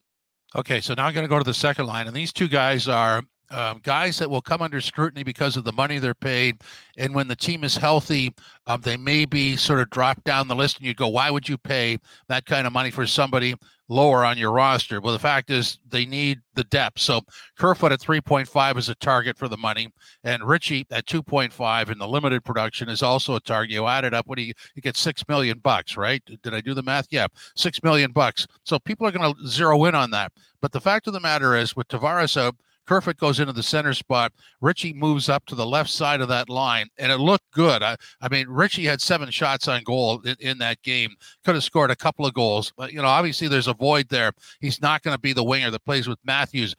Okay, 0.56 0.82
so 0.82 0.94
now 0.94 1.08
I'm 1.08 1.14
going 1.14 1.24
to 1.26 1.30
go 1.30 1.40
to 1.40 1.44
the 1.44 1.54
second 1.54 1.88
line, 1.88 2.06
and 2.06 2.16
these 2.16 2.32
two 2.32 2.48
guys 2.48 2.88
are 2.88 3.24
um, 3.52 3.80
guys 3.84 4.18
that 4.18 4.30
will 4.30 4.42
come 4.42 4.62
under 4.62 4.82
scrutiny 4.82 5.24
because 5.24 5.58
of 5.58 5.64
the 5.64 5.72
money 5.72 6.00
they're 6.00 6.14
paid. 6.14 6.62
And 6.98 7.14
when 7.14 7.28
the 7.28 7.36
team 7.36 7.64
is 7.64 7.76
healthy, 7.78 8.34
um, 8.68 8.82
they 8.82 8.98
may 8.98 9.26
be 9.26 9.56
sort 9.56 9.80
of 9.80 9.90
dropped 9.90 10.24
down 10.24 10.48
the 10.48 10.56
list, 10.56 10.78
and 10.78 10.88
you 10.88 10.94
go, 10.94 11.08
why 11.08 11.30
would 11.30 11.48
you 11.48 11.58
pay 11.58 11.98
that 12.28 12.46
kind 12.46 12.66
of 12.66 12.74
money 12.74 12.92
for 12.92 13.06
somebody 13.06 13.56
lower 13.90 14.26
on 14.26 14.38
your 14.38 14.52
roster? 14.52 15.02
Well, 15.02 15.14
the 15.14 15.20
fact 15.20 15.50
is 15.50 15.80
they 15.90 16.06
need 16.06 16.40
the 16.56 16.64
depth. 16.66 17.00
So 17.00 17.22
Kerfoot 17.58 17.92
at 17.92 18.00
3.5 18.00 18.78
is 18.78 18.90
a 18.90 18.96
target 18.96 19.38
for 19.38 19.48
the 19.48 19.58
money, 19.58 19.90
and 20.24 20.44
Ritchie 20.44 20.88
at 20.92 21.06
2.5 21.06 21.92
in 21.92 21.98
the 21.98 22.08
limited 22.08 22.44
production 22.44 22.90
is 22.90 23.04
also 23.04 23.36
a 23.36 23.42
target. 23.42 23.72
You 23.72 23.88
add 23.88 24.06
it 24.06 24.14
up, 24.14 24.28
what 24.28 24.38
do 24.38 24.44
you, 24.44 24.54
you 24.76 24.82
get 24.82 24.98
six 24.98 25.24
million 25.28 25.60
bucks, 25.60 25.98
right? 25.98 26.24
Did 26.42 26.54
I 26.54 26.62
do 26.62 26.74
the 26.74 26.84
math? 26.84 27.08
Yeah, 27.12 27.28
six 27.56 27.84
million 27.84 28.12
bucks. 28.12 28.48
So 28.64 28.80
people 28.80 29.06
are 29.08 29.12
going 29.12 29.34
to 29.34 29.48
zero 29.48 29.84
in 29.86 29.96
on 29.96 30.12
that. 30.12 30.32
But 30.62 30.72
the 30.72 30.82
fact 30.82 31.08
of 31.08 31.14
the 31.14 31.20
matter 31.20 31.56
is, 31.56 31.76
with 31.76 31.90
Tavares 31.90 32.38
out, 32.38 32.56
Kerfoot 32.86 33.18
goes 33.18 33.40
into 33.40 33.54
the 33.54 33.64
center 33.64 33.94
spot. 33.94 34.32
Ritchie 34.62 34.94
moves 34.94 35.30
up 35.30 35.46
to 35.46 35.56
the 35.56 35.66
left 35.66 35.90
side 35.90 36.22
of 36.22 36.28
that 36.30 36.50
line, 36.50 36.88
and 36.98 37.12
it 37.12 37.18
looked 37.18 37.50
good. 37.52 37.82
I, 37.82 37.96
I 38.22 38.30
mean, 38.30 38.48
Ritchie 38.48 38.86
had 38.86 39.02
seven 39.02 39.30
shots 39.32 39.68
on 39.68 39.84
goal 39.84 40.22
in, 40.22 40.36
in, 40.40 40.58
that 40.60 40.82
game. 40.82 41.16
Could 41.46 41.56
have 41.56 41.64
scored 41.64 41.92
a 41.92 41.96
couple 41.96 42.26
of 42.26 42.34
goals, 42.34 42.72
but 42.76 42.92
you 42.92 43.02
know, 43.02 43.08
obviously 43.08 43.48
there's 43.48 43.68
a 43.68 43.74
void 43.74 44.10
there. 44.10 44.32
He's 44.60 44.82
not 44.82 45.02
going 45.02 45.16
to 45.16 45.22
be 45.22 45.34
the 45.34 45.44
winger 45.44 45.72
that 45.72 45.86
plays 45.86 46.08
with 46.08 46.20
Matthews. 46.24 46.76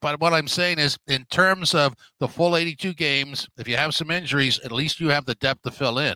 But 0.00 0.20
what 0.20 0.34
I'm 0.34 0.48
saying 0.48 0.78
is, 0.78 0.98
in 1.06 1.24
terms 1.26 1.74
of 1.74 1.94
the 2.20 2.28
full 2.28 2.56
82 2.56 2.94
games, 2.94 3.48
if 3.58 3.66
you 3.66 3.76
have 3.76 3.94
some 3.94 4.10
injuries, 4.10 4.58
at 4.60 4.72
least 4.72 5.00
you 5.00 5.08
have 5.08 5.24
the 5.24 5.34
depth 5.36 5.62
to 5.62 5.70
fill 5.70 5.98
in. 5.98 6.14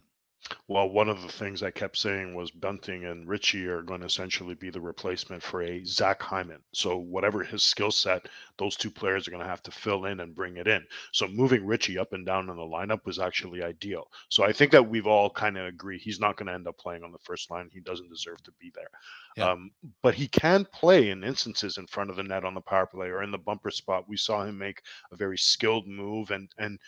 Well, 0.68 0.88
one 0.88 1.08
of 1.08 1.22
the 1.22 1.28
things 1.28 1.62
I 1.62 1.70
kept 1.70 1.96
saying 1.96 2.34
was 2.34 2.50
Bunting 2.50 3.04
and 3.04 3.28
Ritchie 3.28 3.66
are 3.66 3.82
going 3.82 4.00
to 4.00 4.06
essentially 4.06 4.54
be 4.54 4.70
the 4.70 4.80
replacement 4.80 5.42
for 5.42 5.62
a 5.62 5.84
Zach 5.84 6.22
Hyman. 6.22 6.60
So 6.72 6.96
whatever 6.96 7.44
his 7.44 7.62
skill 7.62 7.90
set, 7.90 8.28
those 8.58 8.76
two 8.76 8.90
players 8.90 9.26
are 9.26 9.30
going 9.30 9.42
to 9.42 9.48
have 9.48 9.62
to 9.64 9.70
fill 9.70 10.06
in 10.06 10.20
and 10.20 10.34
bring 10.34 10.56
it 10.56 10.66
in. 10.66 10.84
So 11.12 11.28
moving 11.28 11.66
Ritchie 11.66 11.98
up 11.98 12.12
and 12.12 12.26
down 12.26 12.50
in 12.50 12.56
the 12.56 12.62
lineup 12.62 13.04
was 13.04 13.18
actually 13.18 13.62
ideal. 13.62 14.08
So 14.28 14.44
I 14.44 14.52
think 14.52 14.72
that 14.72 14.88
we've 14.88 15.06
all 15.06 15.30
kind 15.30 15.56
of 15.56 15.66
agree 15.66 15.98
he's 15.98 16.20
not 16.20 16.36
going 16.36 16.48
to 16.48 16.54
end 16.54 16.68
up 16.68 16.78
playing 16.78 17.04
on 17.04 17.12
the 17.12 17.18
first 17.18 17.50
line. 17.50 17.68
He 17.72 17.80
doesn't 17.80 18.10
deserve 18.10 18.42
to 18.44 18.52
be 18.60 18.72
there. 18.74 18.90
Yeah. 19.36 19.52
Um, 19.52 19.70
but 20.02 20.14
he 20.14 20.28
can 20.28 20.64
play 20.72 21.10
in 21.10 21.24
instances 21.24 21.78
in 21.78 21.86
front 21.86 22.10
of 22.10 22.16
the 22.16 22.22
net 22.22 22.44
on 22.44 22.54
the 22.54 22.60
power 22.60 22.86
play 22.86 23.08
or 23.08 23.22
in 23.22 23.30
the 23.30 23.38
bumper 23.38 23.70
spot. 23.70 24.08
We 24.08 24.16
saw 24.16 24.44
him 24.44 24.58
make 24.58 24.82
a 25.12 25.16
very 25.16 25.38
skilled 25.38 25.86
move 25.86 26.30
and 26.30 26.48
and 26.58 26.78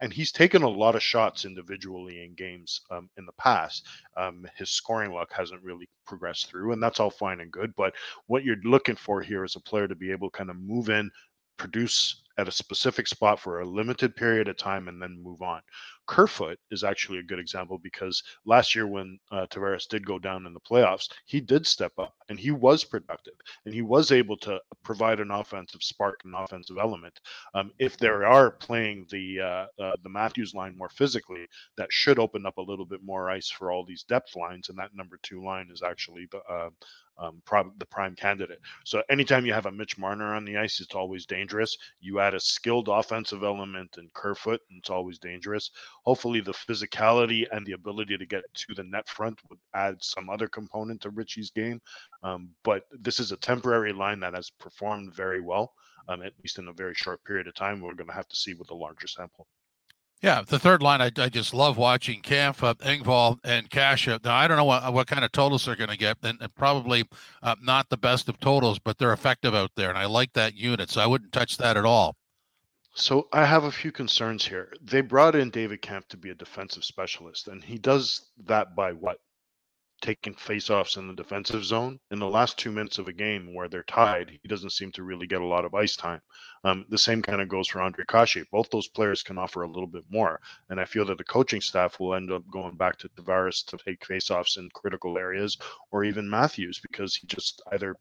and 0.00 0.12
he's 0.12 0.32
taken 0.32 0.62
a 0.62 0.68
lot 0.68 0.94
of 0.94 1.02
shots 1.02 1.44
individually 1.44 2.22
in 2.22 2.34
games 2.34 2.82
um, 2.90 3.08
in 3.16 3.24
the 3.26 3.32
past. 3.32 3.86
Um, 4.16 4.46
his 4.56 4.70
scoring 4.70 5.12
luck 5.12 5.32
hasn't 5.32 5.62
really 5.62 5.88
progressed 6.06 6.48
through, 6.48 6.72
and 6.72 6.82
that's 6.82 7.00
all 7.00 7.10
fine 7.10 7.40
and 7.40 7.50
good. 7.50 7.74
But 7.76 7.94
what 8.26 8.44
you're 8.44 8.56
looking 8.64 8.96
for 8.96 9.22
here 9.22 9.44
is 9.44 9.56
a 9.56 9.60
player 9.60 9.88
to 9.88 9.94
be 9.94 10.10
able 10.10 10.30
to 10.30 10.36
kind 10.36 10.50
of 10.50 10.56
move 10.56 10.90
in, 10.90 11.10
produce 11.56 12.22
at 12.38 12.48
a 12.48 12.52
specific 12.52 13.06
spot 13.06 13.40
for 13.40 13.60
a 13.60 13.64
limited 13.64 14.14
period 14.14 14.48
of 14.48 14.56
time 14.56 14.88
and 14.88 15.00
then 15.00 15.22
move 15.22 15.40
on. 15.40 15.62
Kerfoot 16.06 16.58
is 16.70 16.84
actually 16.84 17.18
a 17.18 17.22
good 17.22 17.38
example 17.38 17.78
because 17.78 18.22
last 18.44 18.74
year 18.74 18.86
when 18.86 19.18
uh, 19.30 19.46
Tavares 19.46 19.88
did 19.88 20.06
go 20.06 20.18
down 20.18 20.46
in 20.46 20.54
the 20.54 20.60
playoffs, 20.60 21.08
he 21.24 21.40
did 21.40 21.66
step 21.66 21.92
up 21.98 22.14
and 22.28 22.38
he 22.38 22.50
was 22.50 22.84
productive 22.84 23.34
and 23.64 23.74
he 23.74 23.82
was 23.82 24.12
able 24.12 24.36
to 24.38 24.60
provide 24.82 25.20
an 25.20 25.30
offensive 25.30 25.82
spark, 25.82 26.20
and 26.24 26.34
offensive 26.34 26.78
element. 26.80 27.18
Um, 27.54 27.72
if 27.78 27.96
they 27.96 28.08
are 28.08 28.50
playing 28.50 29.06
the 29.10 29.40
uh, 29.40 29.82
uh, 29.82 29.96
the 30.02 30.08
Matthews 30.08 30.54
line 30.54 30.76
more 30.76 30.88
physically, 30.88 31.46
that 31.76 31.92
should 31.92 32.18
open 32.18 32.46
up 32.46 32.58
a 32.58 32.62
little 32.62 32.86
bit 32.86 33.02
more 33.02 33.30
ice 33.30 33.50
for 33.50 33.70
all 33.70 33.84
these 33.84 34.04
depth 34.04 34.36
lines, 34.36 34.68
and 34.68 34.78
that 34.78 34.94
number 34.94 35.18
two 35.22 35.44
line 35.44 35.68
is 35.72 35.82
actually 35.82 36.26
the 36.30 36.40
uh, 36.52 36.70
um, 37.18 37.42
the 37.78 37.86
prime 37.86 38.14
candidate. 38.14 38.60
So 38.84 39.02
anytime 39.08 39.46
you 39.46 39.52
have 39.52 39.66
a 39.66 39.72
Mitch 39.72 39.98
Marner 39.98 40.34
on 40.34 40.44
the 40.44 40.56
ice, 40.56 40.80
it's 40.80 40.94
always 40.94 41.26
dangerous. 41.26 41.76
You 42.00 42.20
add 42.20 42.34
a 42.34 42.40
skilled 42.40 42.88
offensive 42.88 43.42
element 43.42 43.96
in 43.98 44.08
Kerfoot, 44.14 44.60
and 44.68 44.78
it's 44.78 44.90
always 44.90 45.18
dangerous. 45.18 45.70
Hopefully, 46.06 46.40
the 46.40 46.52
physicality 46.52 47.44
and 47.50 47.66
the 47.66 47.72
ability 47.72 48.16
to 48.16 48.26
get 48.26 48.44
to 48.54 48.74
the 48.74 48.84
net 48.84 49.08
front 49.08 49.40
would 49.50 49.58
add 49.74 49.96
some 50.00 50.30
other 50.30 50.46
component 50.46 51.00
to 51.00 51.10
Ritchie's 51.10 51.50
game. 51.50 51.80
Um, 52.22 52.50
but 52.62 52.84
this 52.92 53.18
is 53.18 53.32
a 53.32 53.36
temporary 53.36 53.92
line 53.92 54.20
that 54.20 54.34
has 54.34 54.50
performed 54.50 55.14
very 55.14 55.40
well, 55.40 55.74
um, 56.08 56.22
at 56.22 56.32
least 56.42 56.58
in 56.58 56.68
a 56.68 56.72
very 56.72 56.94
short 56.94 57.24
period 57.24 57.48
of 57.48 57.54
time. 57.54 57.80
We're 57.80 57.94
going 57.94 58.08
to 58.08 58.14
have 58.14 58.28
to 58.28 58.36
see 58.36 58.54
with 58.54 58.70
a 58.70 58.74
larger 58.74 59.08
sample. 59.08 59.48
Yeah, 60.22 60.42
the 60.46 60.58
third 60.58 60.82
line, 60.82 61.02
I, 61.02 61.10
I 61.18 61.28
just 61.28 61.52
love 61.52 61.76
watching 61.76 62.22
Kampf, 62.22 62.62
uh, 62.62 62.74
Engvall, 62.74 63.38
and 63.44 63.68
Kase. 63.68 64.06
Now, 64.06 64.34
I 64.34 64.48
don't 64.48 64.56
know 64.56 64.64
what, 64.64 64.92
what 64.92 65.06
kind 65.08 65.24
of 65.24 65.32
totals 65.32 65.66
they're 65.66 65.76
going 65.76 65.90
to 65.90 65.98
get, 65.98 66.16
and, 66.22 66.40
and 66.40 66.54
probably 66.54 67.04
uh, 67.42 67.54
not 67.62 67.90
the 67.90 67.98
best 67.98 68.28
of 68.28 68.40
totals, 68.40 68.78
but 68.78 68.96
they're 68.96 69.12
effective 69.12 69.54
out 69.54 69.72
there, 69.76 69.90
and 69.90 69.98
I 69.98 70.06
like 70.06 70.32
that 70.32 70.54
unit, 70.54 70.88
so 70.88 71.02
I 71.02 71.06
wouldn't 71.06 71.32
touch 71.32 71.58
that 71.58 71.76
at 71.76 71.84
all. 71.84 72.16
So 72.98 73.28
I 73.30 73.44
have 73.44 73.64
a 73.64 73.70
few 73.70 73.92
concerns 73.92 74.46
here. 74.46 74.72
They 74.80 75.02
brought 75.02 75.34
in 75.34 75.50
David 75.50 75.82
Kampf 75.82 76.08
to 76.08 76.16
be 76.16 76.30
a 76.30 76.34
defensive 76.34 76.82
specialist, 76.82 77.46
and 77.46 77.62
he 77.62 77.76
does 77.78 78.30
that 78.38 78.74
by 78.74 78.92
what? 78.92 79.20
taking 80.02 80.34
faceoffs 80.34 80.98
in 80.98 81.08
the 81.08 81.14
defensive 81.14 81.64
zone. 81.64 81.98
In 82.10 82.18
the 82.18 82.28
last 82.28 82.58
two 82.58 82.70
minutes 82.70 82.98
of 82.98 83.08
a 83.08 83.12
game 83.12 83.54
where 83.54 83.68
they're 83.68 83.82
tied, 83.82 84.38
he 84.42 84.48
doesn't 84.48 84.70
seem 84.70 84.92
to 84.92 85.02
really 85.02 85.26
get 85.26 85.40
a 85.40 85.46
lot 85.46 85.64
of 85.64 85.74
ice 85.74 85.96
time. 85.96 86.20
Um, 86.64 86.84
the 86.88 86.98
same 86.98 87.22
kind 87.22 87.40
of 87.40 87.48
goes 87.48 87.68
for 87.68 87.80
Ondrej 87.80 88.06
Kase. 88.06 88.44
Both 88.52 88.70
those 88.70 88.88
players 88.88 89.22
can 89.22 89.38
offer 89.38 89.62
a 89.62 89.68
little 89.68 89.86
bit 89.86 90.04
more, 90.10 90.40
and 90.68 90.80
I 90.80 90.84
feel 90.84 91.06
that 91.06 91.18
the 91.18 91.24
coaching 91.24 91.60
staff 91.60 91.98
will 91.98 92.14
end 92.14 92.30
up 92.30 92.42
going 92.50 92.76
back 92.76 92.98
to 92.98 93.08
Tavares 93.08 93.64
to 93.66 93.78
take 93.78 94.00
faceoffs 94.00 94.58
in 94.58 94.68
critical 94.74 95.16
areas, 95.16 95.56
or 95.90 96.04
even 96.04 96.28
Matthews 96.28 96.80
because 96.80 97.16
he 97.16 97.26
just 97.26 97.62
either 97.72 97.96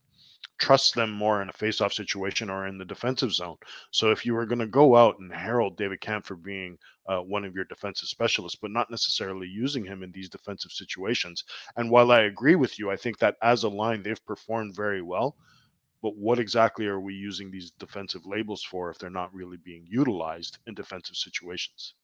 trusts 0.57 0.91
them 0.91 1.11
more 1.11 1.41
in 1.41 1.49
a 1.49 1.53
face-off 1.53 1.93
situation 1.93 2.49
or 2.49 2.67
in 2.67 2.77
the 2.77 2.85
defensive 2.85 3.33
zone. 3.33 3.57
So 3.91 4.11
if 4.11 4.25
you 4.25 4.33
were 4.33 4.45
going 4.45 4.59
to 4.59 4.67
go 4.67 4.95
out 4.95 5.19
and 5.19 5.33
herald 5.33 5.77
David 5.77 6.01
Kampf 6.01 6.27
for 6.27 6.35
being 6.35 6.77
uh, 7.07 7.19
one 7.19 7.45
of 7.45 7.55
your 7.55 7.65
defensive 7.65 8.07
specialists, 8.07 8.57
but 8.61 8.71
not 8.71 8.89
necessarily 8.89 9.47
using 9.47 9.83
him 9.85 10.03
in 10.03 10.11
these 10.11 10.29
defensive 10.29 10.71
situations, 10.71 11.43
and 11.75 11.91
while 11.91 12.11
I 12.11 12.21
agree 12.21 12.55
with 12.55 12.79
you, 12.79 12.89
I 12.89 12.95
think 12.95 13.19
that 13.19 13.35
as 13.41 13.63
a 13.63 13.69
line 13.69 14.03
they've 14.03 14.25
performed 14.25 14.75
very 14.75 15.01
well. 15.01 15.35
But 16.01 16.17
what 16.17 16.39
exactly 16.39 16.85
are 16.85 16.99
we 16.99 17.15
using 17.15 17.49
these 17.49 17.71
defensive 17.71 18.25
labels 18.25 18.63
for 18.63 18.91
if 18.91 18.99
they're 18.99 19.09
not 19.09 19.33
really 19.33 19.57
being 19.57 19.87
utilized 19.89 20.59
in 20.67 20.75
defensive 20.75 21.15
situations? 21.15 21.95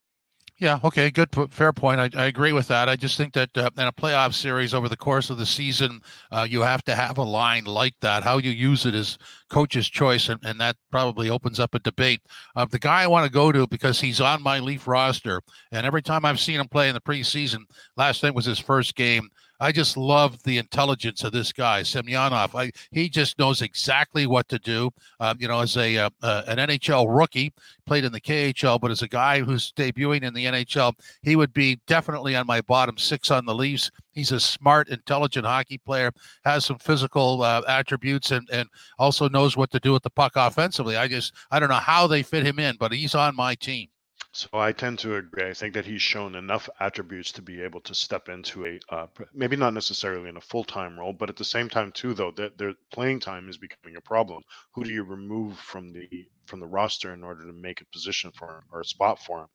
Yeah. 0.61 0.79
Okay. 0.83 1.09
Good. 1.09 1.29
Fair 1.49 1.73
point. 1.73 1.99
I, 1.99 2.09
I 2.15 2.27
agree 2.27 2.53
with 2.53 2.67
that. 2.67 2.87
I 2.87 2.95
just 2.95 3.17
think 3.17 3.33
that 3.33 3.49
uh, 3.57 3.71
in 3.79 3.87
a 3.87 3.91
playoff 3.91 4.35
series 4.35 4.75
over 4.75 4.87
the 4.87 4.95
course 4.95 5.31
of 5.31 5.39
the 5.39 5.45
season, 5.45 6.01
uh, 6.31 6.45
you 6.47 6.61
have 6.61 6.83
to 6.83 6.93
have 6.93 7.17
a 7.17 7.23
line 7.23 7.63
like 7.63 7.95
that. 8.01 8.23
How 8.23 8.37
you 8.37 8.51
use 8.51 8.85
it 8.85 8.93
is 8.93 9.17
coach's 9.49 9.89
choice, 9.89 10.29
and, 10.29 10.39
and 10.43 10.61
that 10.61 10.75
probably 10.91 11.31
opens 11.31 11.59
up 11.59 11.73
a 11.73 11.79
debate. 11.79 12.21
Uh, 12.55 12.65
the 12.65 12.77
guy 12.77 13.01
I 13.01 13.07
want 13.07 13.25
to 13.25 13.31
go 13.31 13.51
to 13.51 13.65
because 13.65 13.99
he's 13.99 14.21
on 14.21 14.43
my 14.43 14.59
Leaf 14.59 14.87
roster, 14.87 15.41
and 15.71 15.83
every 15.83 16.03
time 16.03 16.25
I've 16.25 16.39
seen 16.39 16.59
him 16.59 16.67
play 16.67 16.89
in 16.89 16.93
the 16.93 17.01
preseason, 17.01 17.61
last 17.97 18.21
night 18.21 18.35
was 18.35 18.45
his 18.45 18.59
first 18.59 18.95
game. 18.95 19.29
I 19.61 19.71
just 19.71 19.95
love 19.95 20.41
the 20.41 20.57
intelligence 20.57 21.23
of 21.23 21.33
this 21.33 21.53
guy, 21.53 21.81
Semyonov. 21.81 22.59
I, 22.59 22.71
he 22.91 23.07
just 23.07 23.37
knows 23.37 23.61
exactly 23.61 24.25
what 24.25 24.49
to 24.49 24.57
do. 24.57 24.89
Um, 25.19 25.37
you 25.39 25.47
know, 25.47 25.59
as 25.59 25.77
a 25.77 25.99
uh, 25.99 26.09
uh, 26.23 26.41
an 26.47 26.57
NHL 26.57 27.05
rookie, 27.07 27.53
played 27.85 28.03
in 28.03 28.11
the 28.11 28.19
KHL, 28.19 28.81
but 28.81 28.89
as 28.89 29.03
a 29.03 29.07
guy 29.07 29.41
who's 29.41 29.71
debuting 29.73 30.23
in 30.23 30.33
the 30.33 30.45
NHL, 30.45 30.93
he 31.21 31.35
would 31.35 31.53
be 31.53 31.79
definitely 31.85 32.35
on 32.35 32.47
my 32.47 32.61
bottom 32.61 32.97
six 32.97 33.29
on 33.29 33.45
the 33.45 33.53
Leafs. 33.53 33.91
He's 34.13 34.31
a 34.31 34.39
smart, 34.39 34.89
intelligent 34.89 35.45
hockey 35.45 35.77
player, 35.77 36.11
has 36.43 36.65
some 36.65 36.79
physical 36.79 37.43
uh, 37.43 37.61
attributes, 37.67 38.31
and 38.31 38.49
and 38.51 38.67
also 38.97 39.29
knows 39.29 39.55
what 39.55 39.69
to 39.71 39.79
do 39.79 39.93
with 39.93 40.01
the 40.01 40.09
puck 40.09 40.33
offensively. 40.37 40.97
I 40.97 41.07
just 41.07 41.33
I 41.51 41.59
don't 41.59 41.69
know 41.69 41.75
how 41.75 42.07
they 42.07 42.23
fit 42.23 42.47
him 42.47 42.57
in, 42.57 42.77
but 42.79 42.91
he's 42.91 43.13
on 43.13 43.35
my 43.35 43.53
team. 43.53 43.89
So 44.33 44.47
I 44.53 44.71
tend 44.71 44.99
to 44.99 45.17
agree. 45.17 45.49
I 45.49 45.53
think 45.53 45.73
that 45.73 45.85
he's 45.85 46.01
shown 46.01 46.35
enough 46.35 46.69
attributes 46.79 47.33
to 47.33 47.41
be 47.41 47.61
able 47.61 47.81
to 47.81 47.93
step 47.93 48.29
into 48.29 48.65
a 48.65 48.79
uh, 48.89 49.07
maybe 49.33 49.57
not 49.57 49.73
necessarily 49.73 50.29
in 50.29 50.37
a 50.37 50.41
full 50.41 50.63
time 50.63 50.97
role, 50.97 51.11
but 51.11 51.29
at 51.29 51.35
the 51.35 51.43
same 51.43 51.67
time 51.69 51.91
too, 51.91 52.13
though 52.13 52.31
that 52.37 52.57
their 52.57 52.73
playing 52.93 53.19
time 53.19 53.49
is 53.49 53.57
becoming 53.57 53.97
a 53.97 54.01
problem. 54.01 54.41
Who 54.73 54.85
do 54.85 54.91
you 54.91 55.03
remove 55.03 55.59
from 55.59 55.91
the 55.91 56.07
from 56.45 56.61
the 56.61 56.67
roster 56.67 57.13
in 57.13 57.23
order 57.23 57.45
to 57.45 57.53
make 57.53 57.81
a 57.81 57.85
position 57.87 58.31
for 58.31 58.59
him 58.59 58.63
or 58.71 58.81
a 58.81 58.85
spot 58.85 59.19
for 59.19 59.41
him? 59.41 59.47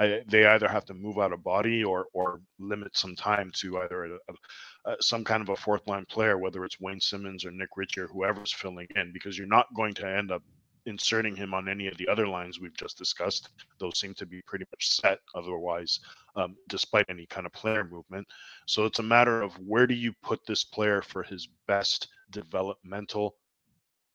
I, 0.00 0.22
they 0.26 0.46
either 0.46 0.68
have 0.68 0.84
to 0.86 0.94
move 0.94 1.18
out 1.18 1.32
a 1.32 1.36
body 1.36 1.84
or 1.84 2.06
or 2.12 2.40
limit 2.58 2.96
some 2.96 3.14
time 3.14 3.52
to 3.60 3.78
either 3.82 4.04
a, 4.04 4.14
a, 4.14 4.90
a, 4.92 4.96
some 5.00 5.22
kind 5.24 5.42
of 5.42 5.50
a 5.50 5.56
fourth 5.56 5.86
line 5.86 6.06
player, 6.06 6.38
whether 6.38 6.64
it's 6.64 6.80
Wayne 6.80 7.00
Simmonds 7.00 7.44
or 7.44 7.52
Nick 7.52 7.70
Ritchie 7.76 8.00
or 8.00 8.08
whoever's 8.08 8.52
filling 8.52 8.88
in, 8.96 9.12
because 9.12 9.38
you're 9.38 9.46
not 9.46 9.72
going 9.76 9.94
to 9.94 10.08
end 10.08 10.32
up 10.32 10.42
inserting 10.86 11.34
him 11.34 11.54
on 11.54 11.68
any 11.68 11.86
of 11.86 11.96
the 11.96 12.08
other 12.08 12.26
lines 12.26 12.60
we've 12.60 12.76
just 12.76 12.98
discussed. 12.98 13.48
Those 13.78 13.98
seem 13.98 14.14
to 14.14 14.26
be 14.26 14.42
pretty 14.42 14.66
much 14.72 14.90
set 14.90 15.18
otherwise, 15.34 16.00
um, 16.36 16.56
despite 16.68 17.06
any 17.08 17.26
kind 17.26 17.46
of 17.46 17.52
player 17.52 17.84
movement. 17.84 18.26
So 18.66 18.84
it's 18.84 18.98
a 18.98 19.02
matter 19.02 19.42
of 19.42 19.54
where 19.54 19.86
do 19.86 19.94
you 19.94 20.12
put 20.22 20.40
this 20.46 20.64
player 20.64 21.02
for 21.02 21.22
his 21.22 21.48
best 21.66 22.08
developmental, 22.30 23.36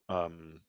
um, 0.08 0.60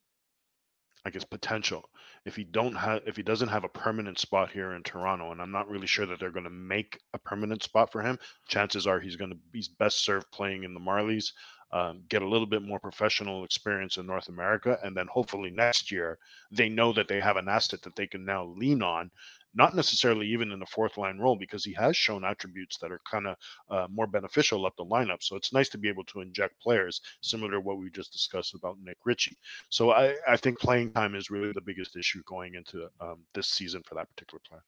I 1.06 1.10
guess, 1.10 1.24
potential. 1.24 1.90
If 2.26 2.36
he 2.36 2.44
don't 2.44 2.76
have, 2.76 3.02
if 3.08 3.16
he 3.16 3.24
doesn't 3.24 3.48
have 3.48 3.64
a 3.64 3.70
permanent 3.70 4.20
spot 4.20 4.52
here 4.52 4.74
in 4.74 4.84
Toronto, 4.84 5.32
and 5.32 5.42
I'm 5.42 5.52
not 5.52 5.68
really 5.68 5.88
sure 5.88 6.06
that 6.06 6.20
they're 6.20 6.30
going 6.30 6.44
to 6.44 6.52
make 6.52 7.00
a 7.14 7.20
permanent 7.20 7.64
spot 7.64 7.92
for 7.92 8.02
him, 8.04 8.20
chances 8.48 8.86
are 8.86 9.00
he's 9.00 9.16
going 9.16 9.32
to 9.32 9.38
he's 9.52 9.68
best 9.68 10.06
served 10.06 10.30
playing 10.32 10.64
in 10.64 10.76
the 10.76 10.80
Marlies 10.80 11.32
um, 11.74 12.02
get 12.10 12.22
a 12.22 12.28
little 12.28 12.48
bit 12.48 12.62
more 12.62 12.80
professional 12.80 13.44
experience 13.44 13.98
in 13.98 14.06
North 14.06 14.30
America, 14.30 14.78
and 14.84 14.96
then 14.96 15.08
hopefully 15.08 15.52
next 15.52 15.92
year 15.92 16.18
they 16.52 16.70
know 16.70 16.92
that 16.94 17.08
they 17.08 17.20
have 17.20 17.38
an 17.38 17.48
asset 17.48 17.82
that 17.84 17.96
they 17.96 18.08
can 18.08 18.26
now 18.26 18.46
lean 18.58 18.82
on, 18.82 19.10
not 19.54 19.76
necessarily 19.76 20.28
even 20.28 20.52
in 20.52 20.60
the 20.60 20.66
fourth 20.66 20.98
line 20.98 21.18
role 21.18 21.36
because 21.36 21.64
he 21.64 21.74
has 21.74 21.96
shown 21.96 22.24
attributes 22.24 22.78
that 22.78 22.92
are 22.92 23.02
kind 23.10 23.28
of 23.28 23.36
uh, 23.70 23.88
more 23.90 24.08
beneficial 24.08 24.66
up 24.66 24.76
the 24.78 24.86
lineup. 24.86 25.22
So 25.22 25.36
it's 25.36 25.54
nice 25.54 25.70
to 25.70 25.78
be 25.78 25.90
able 25.90 26.06
to 26.06 26.22
inject 26.22 26.60
players 26.62 27.02
similar 27.22 27.52
to 27.52 27.60
what 27.62 27.78
we 27.78 27.90
just 27.90 28.12
discussed 28.12 28.54
about 28.54 28.78
Nick 28.84 28.98
Ritchie. 29.06 29.38
So 29.70 29.92
I, 29.92 30.16
I 30.28 30.38
think 30.38 30.60
playing 30.60 30.92
time 30.94 31.16
is 31.16 31.30
really 31.30 31.52
the 31.52 31.62
biggest 31.62 31.96
issue 31.96 32.22
going 32.26 32.56
into 32.56 32.88
um, 33.00 33.20
this 33.34 33.48
season 33.48 33.82
for 33.84 33.96
that 33.96 34.10
particular 34.10 34.42
player. 34.48 34.64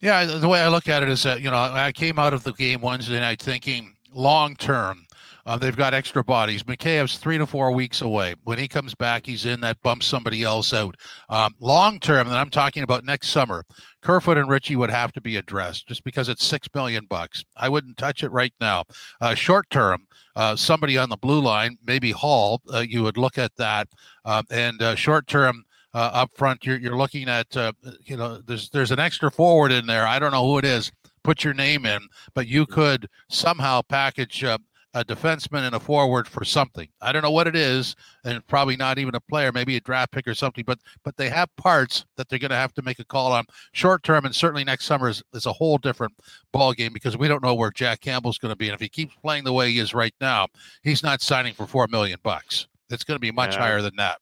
Yeah, 0.00 0.24
the 0.24 0.48
way 0.48 0.60
I 0.60 0.68
look 0.68 0.88
at 0.88 1.02
it 1.02 1.08
is 1.08 1.24
that 1.24 1.40
you 1.40 1.50
know 1.50 1.56
I 1.56 1.90
came 1.90 2.20
out 2.20 2.32
of 2.32 2.44
the 2.44 2.52
game 2.52 2.80
Wednesday 2.80 3.18
night 3.18 3.42
thinking 3.42 3.96
long 4.12 4.56
term 4.56 5.06
uh, 5.48 5.56
they've 5.56 5.76
got 5.76 5.94
extra 5.94 6.22
bodies. 6.22 6.62
Mikheyev's 6.64 7.16
three 7.16 7.38
to 7.38 7.46
four 7.46 7.72
weeks 7.72 8.02
away. 8.02 8.34
When 8.44 8.58
he 8.58 8.68
comes 8.68 8.94
back, 8.94 9.24
he's 9.24 9.46
in 9.46 9.62
that 9.62 9.80
bumps 9.80 10.04
somebody 10.04 10.42
else 10.42 10.74
out. 10.74 10.94
Um, 11.30 11.54
long 11.58 11.98
term, 12.00 12.26
and 12.26 12.36
I'm 12.36 12.50
talking 12.50 12.82
about 12.82 13.02
next 13.02 13.28
summer, 13.28 13.64
Kerfoot 14.02 14.36
and 14.36 14.50
Ritchie 14.50 14.76
would 14.76 14.90
have 14.90 15.10
to 15.12 15.22
be 15.22 15.36
addressed 15.36 15.88
just 15.88 16.04
because 16.04 16.28
it's 16.28 16.44
six 16.44 16.68
million 16.74 17.06
bucks. 17.06 17.46
I 17.56 17.70
wouldn't 17.70 17.96
touch 17.96 18.22
it 18.22 18.30
right 18.30 18.52
now. 18.60 18.84
Uh, 19.22 19.34
short 19.34 19.70
term, 19.70 20.06
uh, 20.36 20.54
somebody 20.54 20.98
on 20.98 21.08
the 21.08 21.16
blue 21.16 21.40
line, 21.40 21.78
maybe 21.82 22.10
Holl, 22.10 22.60
uh, 22.70 22.84
you 22.86 23.02
would 23.02 23.16
look 23.16 23.38
at 23.38 23.56
that. 23.56 23.88
Um, 24.26 24.44
and 24.50 24.82
uh, 24.82 24.96
short 24.96 25.28
term, 25.28 25.64
uh, 25.94 26.10
up 26.12 26.30
front, 26.36 26.66
you're, 26.66 26.78
you're 26.78 26.98
looking 26.98 27.26
at, 27.26 27.56
uh, 27.56 27.72
you 28.04 28.18
know, 28.18 28.42
there's 28.42 28.68
there's 28.68 28.90
an 28.90 28.98
extra 28.98 29.30
forward 29.30 29.72
in 29.72 29.86
there. 29.86 30.06
I 30.06 30.18
don't 30.18 30.32
know 30.32 30.44
who 30.44 30.58
it 30.58 30.66
is 30.66 30.92
put 31.28 31.44
your 31.44 31.52
name 31.52 31.84
in, 31.84 32.00
but 32.32 32.48
you 32.48 32.64
could 32.64 33.06
somehow 33.28 33.82
package 33.82 34.42
uh, 34.42 34.56
a 34.94 35.04
defenseman 35.04 35.66
and 35.66 35.74
a 35.74 35.80
forward 35.80 36.26
for 36.26 36.42
something. 36.42 36.88
I 37.02 37.12
don't 37.12 37.20
know 37.20 37.30
what 37.30 37.46
it 37.46 37.54
is, 37.54 37.94
and 38.24 38.44
probably 38.46 38.76
not 38.76 38.98
even 38.98 39.14
a 39.14 39.20
player, 39.20 39.52
maybe 39.52 39.76
a 39.76 39.80
draft 39.80 40.10
pick 40.10 40.26
or 40.26 40.34
something. 40.34 40.64
But 40.66 40.78
but 41.04 41.18
they 41.18 41.28
have 41.28 41.54
parts 41.56 42.06
that 42.16 42.30
they're 42.30 42.38
going 42.38 42.48
to 42.52 42.56
have 42.56 42.72
to 42.72 42.82
make 42.82 42.98
a 42.98 43.04
call 43.04 43.32
on 43.32 43.44
short 43.72 44.04
term, 44.04 44.24
and 44.24 44.34
certainly 44.34 44.64
next 44.64 44.86
summer 44.86 45.10
is, 45.10 45.22
is 45.34 45.44
a 45.44 45.52
whole 45.52 45.76
different 45.76 46.14
ball 46.50 46.72
game 46.72 46.94
because 46.94 47.18
we 47.18 47.28
don't 47.28 47.42
know 47.42 47.54
where 47.54 47.70
Jack 47.70 48.00
Campbell's 48.00 48.38
going 48.38 48.52
to 48.52 48.56
be, 48.56 48.68
and 48.68 48.74
if 48.74 48.80
he 48.80 48.88
keeps 48.88 49.14
playing 49.16 49.44
the 49.44 49.52
way 49.52 49.70
he 49.70 49.80
is 49.80 49.92
right 49.92 50.14
now, 50.22 50.46
he's 50.82 51.02
not 51.02 51.20
signing 51.20 51.52
for 51.52 51.66
four 51.66 51.86
million 51.88 52.18
bucks. 52.22 52.68
It's 52.88 53.04
going 53.04 53.16
to 53.16 53.20
be 53.20 53.32
much 53.32 53.52
yeah. 53.52 53.60
higher 53.60 53.82
than 53.82 53.96
that. 53.96 54.16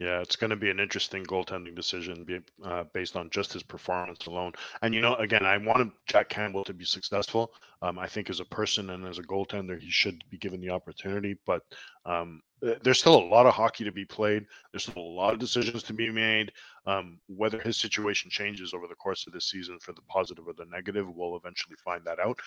Yeah, 0.00 0.20
it's 0.20 0.34
going 0.34 0.48
to 0.48 0.56
be 0.56 0.70
an 0.70 0.80
interesting 0.80 1.26
goaltending 1.26 1.76
decision 1.76 2.24
be, 2.24 2.40
uh, 2.64 2.84
based 2.94 3.16
on 3.16 3.28
just 3.28 3.52
his 3.52 3.62
performance 3.62 4.24
alone. 4.26 4.52
And 4.80 4.94
you 4.94 5.02
know, 5.02 5.14
again, 5.16 5.44
I 5.44 5.58
want 5.58 5.92
Jack 6.06 6.30
Campbell 6.30 6.64
to 6.64 6.72
be 6.72 6.86
successful. 6.86 7.52
Um, 7.82 7.98
I 7.98 8.06
think 8.06 8.30
as 8.30 8.40
a 8.40 8.46
person 8.46 8.88
and 8.90 9.06
as 9.06 9.18
a 9.18 9.22
goaltender, 9.22 9.78
he 9.78 9.90
should 9.90 10.24
be 10.30 10.38
given 10.38 10.62
the 10.62 10.70
opportunity. 10.70 11.36
But 11.44 11.62
um, 12.06 12.40
there's 12.82 12.98
still 12.98 13.16
a 13.16 13.28
lot 13.28 13.44
of 13.44 13.52
hockey 13.52 13.84
to 13.84 13.92
be 13.92 14.06
played. 14.06 14.46
There's 14.72 14.84
still 14.84 15.02
a 15.02 15.16
lot 15.20 15.34
of 15.34 15.38
decisions 15.38 15.82
to 15.84 15.92
be 15.92 16.10
made. 16.10 16.52
Um, 16.86 17.18
whether 17.26 17.60
his 17.60 17.76
situation 17.76 18.30
changes 18.30 18.72
over 18.72 18.86
the 18.86 18.94
course 18.94 19.26
of 19.26 19.34
this 19.34 19.50
season 19.50 19.78
for 19.80 19.92
the 19.92 20.02
positive 20.08 20.48
or 20.48 20.54
the 20.54 20.64
negative, 20.64 21.14
we'll 21.14 21.36
eventually 21.36 21.76
find 21.84 22.02
that 22.06 22.18
out. 22.18 22.38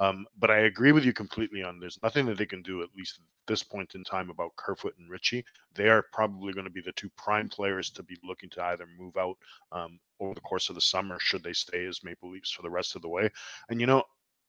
Um, 0.00 0.26
but 0.38 0.50
I 0.50 0.60
agree 0.60 0.92
with 0.92 1.04
you 1.04 1.12
completely 1.12 1.62
on 1.62 1.78
there's 1.78 2.02
nothing 2.02 2.24
that 2.26 2.38
they 2.38 2.46
can 2.46 2.62
do, 2.62 2.82
at 2.82 2.88
least 2.96 3.18
at 3.18 3.24
this 3.46 3.62
point 3.62 3.94
in 3.94 4.02
time, 4.02 4.30
about 4.30 4.56
Kerfoot 4.56 4.94
and 4.98 5.10
Ritchie. 5.10 5.44
They 5.74 5.90
are 5.90 6.06
probably 6.10 6.54
going 6.54 6.64
to 6.64 6.72
be 6.72 6.80
the 6.80 6.92
two 6.92 7.10
prime 7.18 7.50
players 7.50 7.90
to 7.90 8.02
be 8.02 8.16
looking 8.24 8.48
to 8.50 8.64
either 8.64 8.86
move 8.98 9.18
out 9.18 9.36
um, 9.72 10.00
over 10.18 10.34
the 10.34 10.40
course 10.40 10.70
of 10.70 10.74
the 10.74 10.80
summer, 10.80 11.18
should 11.20 11.42
they 11.42 11.52
stay 11.52 11.84
as 11.84 12.02
Maple 12.02 12.30
Leafs 12.30 12.50
for 12.50 12.62
the 12.62 12.70
rest 12.70 12.96
of 12.96 13.02
the 13.02 13.08
way. 13.08 13.28
And, 13.68 13.78
you 13.78 13.86
know, 13.86 14.04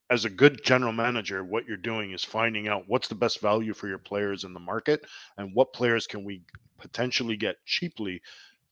as 0.10 0.24
a 0.24 0.30
good 0.30 0.64
general 0.64 0.94
manager, 0.94 1.44
what 1.44 1.66
you're 1.66 1.78
doing 1.78 2.12
is 2.12 2.24
finding 2.24 2.70
out 2.70 2.84
what's 2.88 3.10
the 3.10 3.16
best 3.16 3.42
value 3.42 3.74
for 3.74 3.90
your 3.90 3.98
players 3.98 4.46
in 4.46 4.54
the 4.54 4.60
market 4.60 5.06
and 5.38 5.54
what 5.54 5.74
players 5.74 6.08
can 6.08 6.24
we 6.24 6.44
potentially 6.80 7.36
get 7.36 7.58
cheaply 7.66 8.22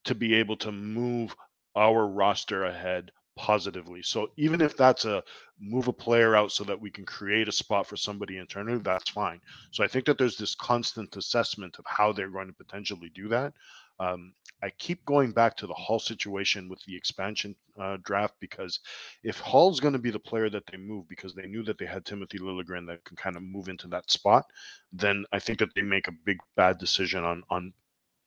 to 0.05 0.15
be 0.15 0.33
able 0.35 0.55
to 0.57 0.71
move 0.71 1.35
our 1.75 2.07
roster 2.07 2.65
ahead 2.65 3.11
positively. 3.39 4.03
So 4.03 4.31
even 4.35 4.59
if 4.59 4.75
that's 4.75 5.05
a 5.05 5.23
move 5.61 5.87
a 5.87 5.93
player 5.93 6.35
out 6.35 6.51
so 6.51 6.65
that 6.65 6.79
we 6.79 6.91
can 6.91 7.05
create 7.05 7.47
a 7.47 7.53
spot 7.53 7.87
for 7.87 7.95
somebody 7.95 8.37
internally, 8.37 8.79
that's 8.79 9.09
fine. 9.09 9.39
So 9.71 9.81
I 9.81 9.87
think 9.87 10.05
that 10.05 10.17
there's 10.17 10.37
this 10.37 10.55
constant 10.55 11.15
assessment 11.15 11.79
of 11.79 11.85
how 11.87 12.11
they're 12.11 12.29
going 12.29 12.47
to 12.47 12.53
potentially 12.53 13.09
do 13.15 13.29
that. 13.29 13.53
Um, 13.97 14.33
I 14.61 14.71
keep 14.77 15.05
going 15.05 15.31
back 15.31 15.55
to 15.57 15.67
the 15.67 15.73
Holl 15.73 15.99
situation 15.99 16.67
with 16.67 16.83
the 16.83 16.97
expansion 16.97 17.55
uh, 17.79 17.97
draft 18.03 18.33
because 18.41 18.81
if 19.23 19.39
Holl's 19.39 19.79
going 19.79 19.93
to 19.93 19.99
be 19.99 20.11
the 20.11 20.19
player 20.19 20.49
that 20.49 20.65
they 20.69 20.77
move 20.77 21.07
because 21.07 21.33
they 21.33 21.47
knew 21.47 21.63
that 21.63 21.77
they 21.77 21.85
had 21.85 22.03
Timothy 22.05 22.39
Liljegren 22.39 22.85
that 22.87 23.05
can 23.05 23.15
kind 23.15 23.37
of 23.37 23.41
move 23.41 23.69
into 23.69 23.87
that 23.87 24.11
spot, 24.11 24.45
then 24.91 25.23
I 25.31 25.39
think 25.39 25.59
that 25.59 25.73
they 25.75 25.81
make 25.81 26.09
a 26.09 26.17
big 26.25 26.39
bad 26.57 26.77
decision 26.77 27.23
on 27.23 27.43
on 27.49 27.73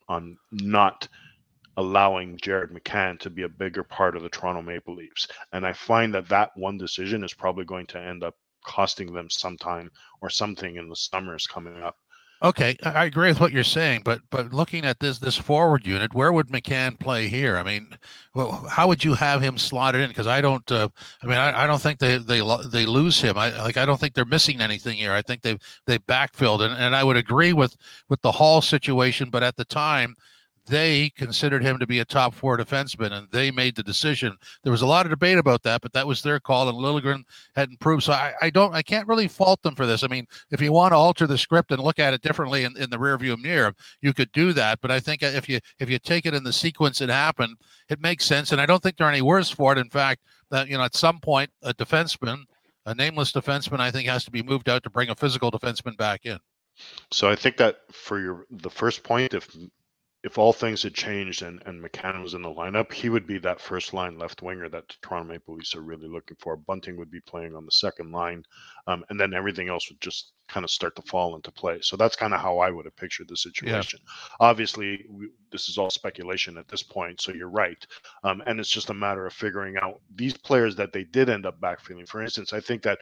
on 0.09 0.37
not 0.51 1.07
allowing 1.77 2.37
Jared 2.37 2.71
McCann 2.71 3.19
to 3.19 3.29
be 3.29 3.43
a 3.43 3.49
bigger 3.49 3.83
part 3.83 4.15
of 4.15 4.23
the 4.23 4.29
Toronto 4.29 4.61
Maple 4.61 4.95
Leafs. 4.95 5.27
And 5.51 5.65
I 5.65 5.73
find 5.73 6.13
that 6.13 6.29
that 6.29 6.51
one 6.55 6.77
decision 6.77 7.23
is 7.23 7.33
probably 7.33 7.65
going 7.65 7.87
to 7.87 7.99
end 7.99 8.23
up 8.23 8.35
costing 8.65 9.13
them 9.13 9.29
some 9.29 9.57
time 9.57 9.91
or 10.21 10.29
something 10.29 10.77
in 10.77 10.89
the 10.89 10.95
summers 10.95 11.45
coming 11.47 11.81
up. 11.81 11.97
Okay, 12.43 12.75
I 12.83 13.05
agree 13.05 13.29
with 13.29 13.39
what 13.39 13.53
you're 13.53 13.63
saying, 13.63 14.01
but 14.03 14.19
but 14.29 14.53
looking 14.53 14.83
at 14.83 14.99
this 14.99 15.17
this 15.17 15.37
forward 15.37 15.87
unit, 15.87 16.13
where 16.13 16.33
would 16.33 16.49
McCann 16.49 16.99
play 16.99 17.29
here? 17.29 17.55
I 17.55 17.63
mean, 17.63 17.97
well, 18.35 18.51
how 18.69 18.89
would 18.89 19.01
you 19.01 19.13
have 19.13 19.41
him 19.41 19.57
slotted 19.57 20.01
in? 20.01 20.09
Because 20.09 20.27
I 20.27 20.41
don't, 20.41 20.69
uh, 20.69 20.89
I 21.21 21.25
mean, 21.25 21.37
I, 21.37 21.63
I 21.63 21.67
don't 21.67 21.81
think 21.81 21.99
they 21.99 22.17
they 22.17 22.41
they 22.69 22.85
lose 22.85 23.21
him. 23.21 23.37
I 23.37 23.57
like 23.61 23.77
I 23.77 23.85
don't 23.85 23.97
think 23.97 24.13
they're 24.13 24.25
missing 24.25 24.59
anything 24.59 24.97
here. 24.97 25.13
I 25.13 25.21
think 25.21 25.41
they've 25.41 25.59
they 25.87 25.99
backfilled, 25.99 26.59
and, 26.59 26.73
and 26.73 26.93
I 26.93 27.05
would 27.05 27.15
agree 27.15 27.53
with 27.53 27.77
with 28.09 28.21
the 28.23 28.33
Holl 28.33 28.61
situation, 28.61 29.29
but 29.29 29.41
at 29.41 29.55
the 29.55 29.63
time 29.63 30.13
they 30.65 31.09
considered 31.09 31.61
him 31.61 31.77
to 31.79 31.87
be 31.87 31.99
a 31.99 32.05
top 32.05 32.33
four 32.33 32.57
defenseman, 32.57 33.11
and 33.11 33.27
they 33.31 33.51
made 33.51 33.75
the 33.75 33.83
decision. 33.83 34.37
There 34.63 34.71
was 34.71 34.81
a 34.81 34.87
lot 34.87 35.05
of 35.05 35.09
debate 35.09 35.37
about 35.37 35.61
that, 35.63 35.81
but 35.81 35.91
that 35.93 36.07
was 36.07 36.21
their 36.21 36.39
call, 36.39 36.69
and 36.69 36.77
Liljegren 36.77 37.23
had 37.55 37.69
improved. 37.69 38.03
So 38.03 38.13
I, 38.13 38.33
I 38.41 38.49
don't, 38.49 38.73
I 38.73 38.81
can't 38.81 39.07
really 39.07 39.27
fault 39.27 39.61
them 39.61 39.75
for 39.75 39.85
this. 39.85 40.03
I 40.03 40.07
mean, 40.07 40.25
if 40.51 40.61
you 40.61 40.71
want 40.71 40.93
to 40.93 40.97
alter 40.97 41.27
the 41.27 41.37
script 41.37 41.71
and 41.71 41.81
look 41.81 41.99
at 41.99 42.13
it 42.13 42.21
differently 42.21 42.63
in, 42.63 42.77
in 42.77 42.89
the 42.89 42.97
rearview 42.97 43.37
mirror, 43.37 43.73
you 44.01 44.13
could 44.13 44.31
do 44.31 44.53
that. 44.53 44.79
But 44.81 44.91
I 44.91 44.99
think 45.01 45.21
if 45.21 45.49
you 45.49 45.59
if 45.79 45.89
you 45.89 45.99
take 45.99 46.25
it 46.25 46.33
in 46.33 46.43
the 46.43 46.53
sequence 46.53 47.01
it 47.01 47.09
happened, 47.09 47.57
it 47.89 47.99
makes 47.99 48.25
sense, 48.25 48.51
and 48.51 48.61
I 48.61 48.65
don't 48.65 48.81
think 48.81 48.97
they're 48.97 49.09
any 49.09 49.21
worse 49.21 49.49
for 49.49 49.73
it. 49.73 49.77
In 49.77 49.89
fact, 49.89 50.21
that 50.49 50.69
you 50.69 50.77
know, 50.77 50.83
at 50.83 50.95
some 50.95 51.19
point, 51.19 51.49
a 51.61 51.73
defenseman, 51.73 52.43
a 52.85 52.95
nameless 52.95 53.33
defenseman, 53.33 53.79
I 53.81 53.91
think 53.91 54.07
has 54.07 54.23
to 54.25 54.31
be 54.31 54.43
moved 54.43 54.69
out 54.69 54.83
to 54.83 54.89
bring 54.89 55.09
a 55.09 55.15
physical 55.15 55.51
defenseman 55.51 55.97
back 55.97 56.25
in. 56.25 56.39
So 57.11 57.29
I 57.29 57.35
think 57.35 57.57
that 57.57 57.79
for 57.91 58.19
your 58.19 58.45
the 58.49 58.69
first 58.69 59.03
point, 59.03 59.33
if 59.33 59.49
if 60.23 60.37
all 60.37 60.53
things 60.53 60.81
had 60.81 60.93
changed 60.93 61.41
and, 61.41 61.61
and 61.65 61.83
McCann 61.83 62.23
was 62.23 62.33
in 62.33 62.41
the 62.41 62.49
lineup, 62.49 62.93
he 62.93 63.09
would 63.09 63.27
be 63.27 63.37
that 63.39 63.59
first 63.59 63.93
line 63.93 64.17
left 64.17 64.41
winger 64.41 64.69
that 64.69 64.87
the 64.87 64.95
Toronto 65.01 65.33
Maple 65.33 65.55
Leafs 65.55 65.75
are 65.75 65.81
really 65.81 66.07
looking 66.07 66.37
for. 66.39 66.55
Bunting 66.55 66.95
would 66.95 67.11
be 67.11 67.19
playing 67.19 67.55
on 67.55 67.65
the 67.65 67.71
second 67.71 68.13
line, 68.13 68.43
um, 68.87 69.03
and 69.09 69.19
then 69.19 69.33
everything 69.33 69.67
else 69.67 69.89
would 69.89 69.99
just 69.99 70.31
kind 70.47 70.63
of 70.63 70.69
start 70.69 70.95
to 70.95 71.01
fall 71.01 71.35
into 71.35 71.51
place. 71.51 71.87
So 71.87 71.97
that's 71.97 72.15
kind 72.15 72.33
of 72.33 72.39
how 72.39 72.59
I 72.59 72.71
would 72.71 72.85
have 72.85 72.95
pictured 72.95 73.27
the 73.27 73.35
situation. 73.35 73.99
Yeah. 74.01 74.47
Obviously, 74.47 75.05
we, 75.09 75.29
this 75.51 75.67
is 75.67 75.77
all 75.77 75.89
speculation 75.89 76.57
at 76.57 76.69
this 76.69 76.83
point, 76.83 77.19
so 77.19 77.33
you're 77.33 77.49
right. 77.49 77.85
Um, 78.23 78.41
and 78.45 78.61
it's 78.61 78.69
just 78.69 78.91
a 78.91 78.93
matter 78.93 79.25
of 79.25 79.33
figuring 79.33 79.75
out 79.75 79.99
these 80.15 80.37
players 80.37 80.77
that 80.77 80.93
they 80.93 81.03
did 81.03 81.29
end 81.29 81.45
up 81.45 81.59
backfilling. 81.59 82.07
For 82.07 82.21
instance, 82.21 82.53
I 82.53 82.61
think 82.61 82.81
that 82.83 82.99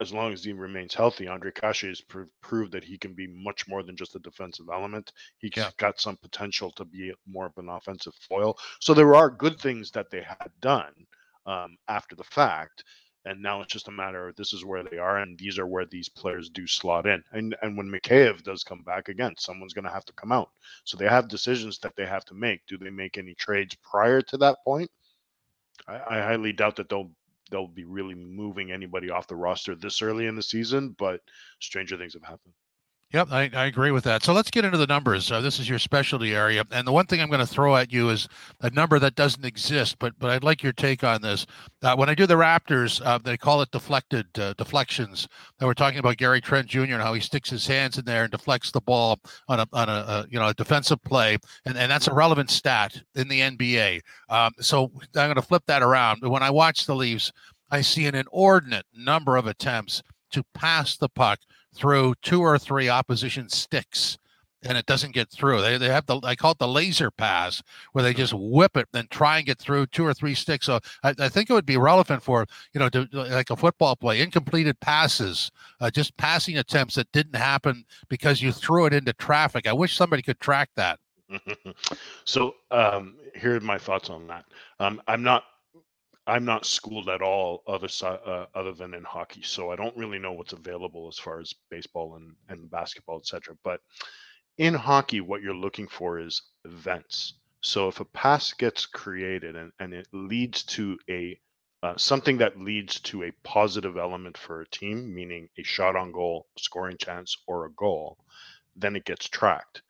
as 0.00 0.12
long 0.12 0.32
as 0.32 0.42
he 0.42 0.52
remains 0.52 0.94
healthy, 0.94 1.26
Ondrej 1.26 1.54
Kase 1.54 1.82
has 1.82 2.00
pr- 2.00 2.22
proved 2.40 2.72
that 2.72 2.84
he 2.84 2.98
can 2.98 3.14
be 3.14 3.26
much 3.28 3.68
more 3.68 3.82
than 3.82 3.96
just 3.96 4.16
a 4.16 4.20
defensive 4.20 4.66
element. 4.72 5.12
He's 5.38 5.52
yeah. 5.56 5.70
got 5.76 6.00
some 6.00 6.16
potential 6.16 6.70
to 6.72 6.84
be 6.84 7.12
more 7.26 7.46
of 7.46 7.58
an 7.58 7.68
offensive 7.68 8.14
foil. 8.28 8.58
So 8.80 8.92
there 8.92 9.14
are 9.14 9.30
good 9.30 9.60
things 9.60 9.90
that 9.92 10.10
they 10.10 10.22
had 10.22 10.50
done 10.60 10.92
um, 11.46 11.76
after 11.88 12.16
the 12.16 12.24
fact. 12.24 12.84
And 13.26 13.40
now 13.40 13.62
it's 13.62 13.72
just 13.72 13.88
a 13.88 13.92
matter 13.92 14.28
of 14.28 14.36
this 14.36 14.52
is 14.52 14.66
where 14.66 14.82
they 14.82 14.98
are, 14.98 15.18
and 15.18 15.38
these 15.38 15.58
are 15.58 15.66
where 15.66 15.86
these 15.86 16.10
players 16.10 16.50
do 16.50 16.66
slot 16.66 17.06
in. 17.06 17.24
And 17.32 17.56
and 17.62 17.74
when 17.74 17.90
Mikheyev 17.90 18.42
does 18.42 18.62
come 18.62 18.82
back 18.82 19.08
again, 19.08 19.32
someone's 19.38 19.72
going 19.72 19.86
to 19.86 19.90
have 19.90 20.04
to 20.06 20.12
come 20.12 20.30
out. 20.30 20.50
So 20.84 20.98
they 20.98 21.08
have 21.08 21.28
decisions 21.28 21.78
that 21.78 21.96
they 21.96 22.04
have 22.04 22.26
to 22.26 22.34
make. 22.34 22.60
Do 22.66 22.76
they 22.76 22.90
make 22.90 23.16
any 23.16 23.34
trades 23.34 23.76
prior 23.76 24.20
to 24.20 24.36
that 24.38 24.58
point? 24.62 24.90
I, 25.88 25.94
I 25.94 26.18
highly 26.20 26.52
doubt 26.52 26.76
that 26.76 26.90
they'll 26.90 27.10
they'll 27.54 27.68
be 27.68 27.84
really 27.84 28.16
moving 28.16 28.72
anybody 28.72 29.10
off 29.10 29.28
the 29.28 29.36
roster 29.36 29.76
this 29.76 30.02
early 30.02 30.26
in 30.26 30.34
the 30.34 30.42
season, 30.42 30.90
but 30.98 31.20
stranger 31.60 31.96
things 31.96 32.14
have 32.14 32.24
happened. 32.24 32.54
Yep, 33.14 33.28
I, 33.30 33.48
I 33.54 33.66
agree 33.66 33.92
with 33.92 34.02
that. 34.04 34.24
So 34.24 34.32
let's 34.32 34.50
get 34.50 34.64
into 34.64 34.76
the 34.76 34.88
numbers. 34.88 35.30
Uh, 35.30 35.40
this 35.40 35.60
is 35.60 35.68
your 35.68 35.78
specialty 35.78 36.34
area, 36.34 36.64
and 36.72 36.84
the 36.84 36.90
one 36.90 37.06
thing 37.06 37.20
I'm 37.20 37.28
going 37.28 37.38
to 37.38 37.46
throw 37.46 37.76
at 37.76 37.92
you 37.92 38.10
is 38.10 38.26
a 38.62 38.70
number 38.70 38.98
that 38.98 39.14
doesn't 39.14 39.44
exist, 39.44 40.00
but 40.00 40.18
but 40.18 40.30
I'd 40.30 40.42
like 40.42 40.64
your 40.64 40.72
take 40.72 41.04
on 41.04 41.22
this. 41.22 41.46
Uh, 41.80 41.94
when 41.94 42.08
I 42.08 42.16
do 42.16 42.26
the 42.26 42.34
Raptors, 42.34 43.00
uh, 43.06 43.18
they 43.18 43.36
call 43.36 43.62
it 43.62 43.70
deflected 43.70 44.26
uh, 44.36 44.54
deflections. 44.54 45.28
And 45.60 45.68
we're 45.68 45.74
talking 45.74 46.00
about 46.00 46.16
Gary 46.16 46.40
Trent 46.40 46.66
Jr. 46.66 46.80
and 46.80 47.02
how 47.02 47.14
he 47.14 47.20
sticks 47.20 47.48
his 47.48 47.64
hands 47.68 47.98
in 47.98 48.04
there 48.04 48.24
and 48.24 48.32
deflects 48.32 48.72
the 48.72 48.80
ball 48.80 49.20
on 49.46 49.60
a 49.60 49.66
on 49.72 49.88
a, 49.88 49.92
a 49.92 50.26
you 50.28 50.40
know 50.40 50.48
a 50.48 50.54
defensive 50.54 51.00
play, 51.04 51.38
and, 51.66 51.78
and 51.78 51.88
that's 51.88 52.08
a 52.08 52.12
relevant 52.14 52.50
stat 52.50 53.00
in 53.14 53.28
the 53.28 53.38
NBA. 53.38 54.00
Um, 54.28 54.50
so 54.58 54.90
I'm 55.14 55.28
going 55.28 55.36
to 55.36 55.42
flip 55.42 55.62
that 55.68 55.84
around. 55.84 56.28
When 56.28 56.42
I 56.42 56.50
watch 56.50 56.84
the 56.84 56.96
Leafs, 56.96 57.30
I 57.70 57.80
see 57.80 58.06
an 58.06 58.16
inordinate 58.16 58.86
number 58.92 59.36
of 59.36 59.46
attempts 59.46 60.02
to 60.32 60.42
pass 60.52 60.96
the 60.96 61.08
puck 61.08 61.38
through 61.74 62.14
two 62.22 62.40
or 62.40 62.58
three 62.58 62.88
opposition 62.88 63.48
sticks 63.48 64.18
and 64.64 64.78
it 64.78 64.86
doesn't 64.86 65.12
get 65.12 65.30
through. 65.30 65.60
They, 65.60 65.76
they 65.76 65.88
have 65.88 66.06
the 66.06 66.18
I 66.22 66.34
call 66.34 66.52
it 66.52 66.58
the 66.58 66.68
laser 66.68 67.10
pass 67.10 67.62
where 67.92 68.02
they 68.02 68.14
just 68.14 68.32
whip 68.34 68.76
it 68.76 68.88
and 68.94 69.10
try 69.10 69.38
and 69.38 69.46
get 69.46 69.58
through 69.58 69.86
two 69.86 70.06
or 70.06 70.14
three 70.14 70.34
sticks. 70.34 70.66
So 70.66 70.80
I, 71.02 71.14
I 71.18 71.28
think 71.28 71.50
it 71.50 71.52
would 71.52 71.66
be 71.66 71.76
relevant 71.76 72.22
for 72.22 72.46
you 72.72 72.80
know 72.80 72.88
to, 72.88 73.08
like 73.12 73.50
a 73.50 73.56
football 73.56 73.96
play, 73.96 74.20
incompleted 74.20 74.80
passes, 74.80 75.50
uh, 75.80 75.90
just 75.90 76.16
passing 76.16 76.58
attempts 76.58 76.94
that 76.94 77.10
didn't 77.12 77.36
happen 77.36 77.84
because 78.08 78.42
you 78.42 78.52
threw 78.52 78.86
it 78.86 78.94
into 78.94 79.12
traffic. 79.12 79.66
I 79.66 79.72
wish 79.72 79.96
somebody 79.96 80.22
could 80.22 80.40
track 80.40 80.70
that. 80.76 80.98
so 82.24 82.54
um, 82.70 83.16
here 83.34 83.56
are 83.56 83.60
my 83.60 83.78
thoughts 83.78 84.10
on 84.10 84.26
that. 84.28 84.44
Um, 84.80 85.00
I'm 85.08 85.22
not 85.22 85.44
I'm 86.26 86.44
not 86.44 86.64
schooled 86.64 87.08
at 87.08 87.20
all 87.20 87.62
other 87.66 87.88
uh, 88.02 88.46
other 88.54 88.72
than 88.72 88.94
in 88.94 89.04
hockey, 89.04 89.42
so 89.42 89.70
I 89.70 89.76
don't 89.76 89.96
really 89.96 90.18
know 90.18 90.32
what's 90.32 90.54
available 90.54 91.06
as 91.08 91.18
far 91.18 91.38
as 91.38 91.54
baseball 91.70 92.16
and, 92.16 92.34
and 92.48 92.70
basketball, 92.70 93.18
etc. 93.18 93.56
But 93.62 93.80
in 94.56 94.74
hockey, 94.74 95.20
what 95.20 95.42
you're 95.42 95.54
looking 95.54 95.88
for 95.88 96.18
is 96.18 96.40
events. 96.64 97.34
So 97.60 97.88
if 97.88 98.00
a 98.00 98.04
pass 98.04 98.52
gets 98.52 98.86
created 98.86 99.56
and, 99.56 99.72
and 99.80 99.92
it 99.92 100.08
leads 100.12 100.62
to 100.64 100.98
a 101.10 101.38
uh, 101.82 101.96
something 101.98 102.38
that 102.38 102.58
leads 102.58 102.98
to 103.00 103.24
a 103.24 103.32
positive 103.42 103.98
element 103.98 104.38
for 104.38 104.62
a 104.62 104.68
team, 104.68 105.14
meaning 105.14 105.50
a 105.58 105.62
shot 105.62 105.94
on 105.96 106.12
goal, 106.12 106.46
scoring 106.56 106.96
chance, 106.96 107.36
or 107.46 107.66
a 107.66 107.72
goal, 107.72 108.16
then 108.74 108.96
it 108.96 109.04
gets 109.04 109.28
tracked. 109.28 109.82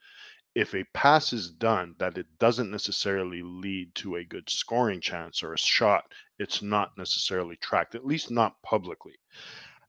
If 0.54 0.74
a 0.74 0.84
pass 0.94 1.32
is 1.32 1.50
done 1.50 1.94
that 1.98 2.16
it 2.16 2.26
doesn't 2.38 2.70
necessarily 2.70 3.42
lead 3.42 3.94
to 3.96 4.16
a 4.16 4.24
good 4.24 4.48
scoring 4.48 5.00
chance 5.00 5.42
or 5.42 5.52
a 5.52 5.58
shot, 5.58 6.04
it's 6.38 6.62
not 6.62 6.96
necessarily 6.96 7.56
tracked, 7.56 7.94
at 7.94 8.06
least 8.06 8.30
not 8.30 8.60
publicly. 8.62 9.14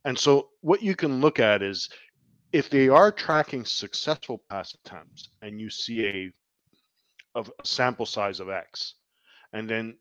And 0.05 0.17
so 0.17 0.49
what 0.61 0.81
you 0.81 0.95
can 0.95 1.21
look 1.21 1.39
at 1.39 1.61
is 1.61 1.89
if 2.51 2.69
they 2.69 2.89
are 2.89 3.11
tracking 3.11 3.65
successful 3.65 4.41
pass 4.49 4.73
attempts 4.73 5.29
and 5.41 5.59
you 5.59 5.69
see 5.69 6.05
a 6.05 6.31
of 7.35 7.51
a 7.61 7.67
sample 7.67 8.05
size 8.05 8.39
of 8.39 8.49
X, 8.49 8.95
and 9.51 9.69
then 9.69 9.97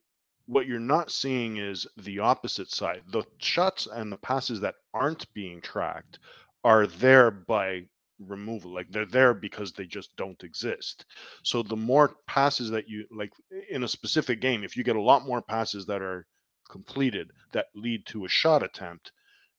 what 0.47 0.67
you're 0.67 0.79
not 0.79 1.11
seeing 1.11 1.57
is 1.57 1.87
the 1.97 2.21
opposite 2.21 2.71
side. 2.71 3.03
The 3.09 3.25
shots 3.39 3.89
and 3.93 4.13
the 4.13 4.19
passes 4.19 4.61
that 4.61 4.77
aren't 4.93 5.33
being 5.35 5.61
tracked 5.61 6.21
are 6.63 6.87
there 6.87 7.31
by 7.31 7.87
removal 8.29 8.73
like 8.75 8.91
they're 8.91 9.07
there 9.07 9.35
because 9.35 9.73
they 9.73 9.87
just 9.87 10.15
don't 10.17 10.43
exist. 10.45 11.07
So 11.43 11.63
the 11.63 11.77
more 11.77 12.17
passes 12.27 12.71
that 12.71 12.89
you 12.89 13.07
like 13.11 13.33
in 13.71 13.85
a 13.85 13.89
specific 13.89 14.41
game 14.41 14.65
if 14.65 14.77
you 14.77 14.85
get 14.85 14.97
a 14.97 15.03
lot 15.03 15.27
more 15.27 15.43
passes 15.43 15.87
that 15.87 16.03
are 16.03 16.27
completed 16.71 17.31
that 17.53 17.67
lead 17.75 18.07
to 18.07 18.25
a 18.25 18.29
shot 18.29 18.63
attempt 18.63 19.13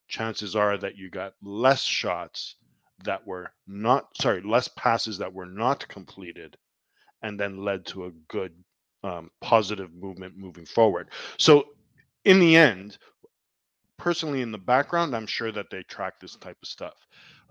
chances 0.08 0.56
are 0.56 0.78
that 0.78 0.98
you 0.98 1.10
got 1.10 1.34
less 1.44 1.84
shots 1.84 2.56
that 3.04 3.26
were 3.28 3.52
not 3.68 4.08
sorry 4.22 4.42
less 4.42 4.68
passes 4.70 5.18
that 5.20 5.34
were 5.34 5.46
not 5.46 5.88
completed 5.88 6.58
and 7.22 7.40
then 7.40 7.64
led 7.64 7.86
to 7.86 8.06
a 8.06 8.12
good 8.28 8.54
um, 9.04 9.30
positive 9.42 9.94
movement 9.94 10.36
moving 10.38 10.66
forward. 10.66 11.10
So 11.38 11.66
in 12.26 12.40
the 12.40 12.56
end 12.56 12.98
personally 13.98 14.42
in 14.42 14.52
the 14.52 14.58
background 14.58 15.16
i'm 15.16 15.28
sure 15.28 15.52
that 15.52 15.70
they 15.72 15.84
track 15.84 16.20
this 16.20 16.36
type 16.36 16.58
of 16.62 16.68
stuff 16.68 16.96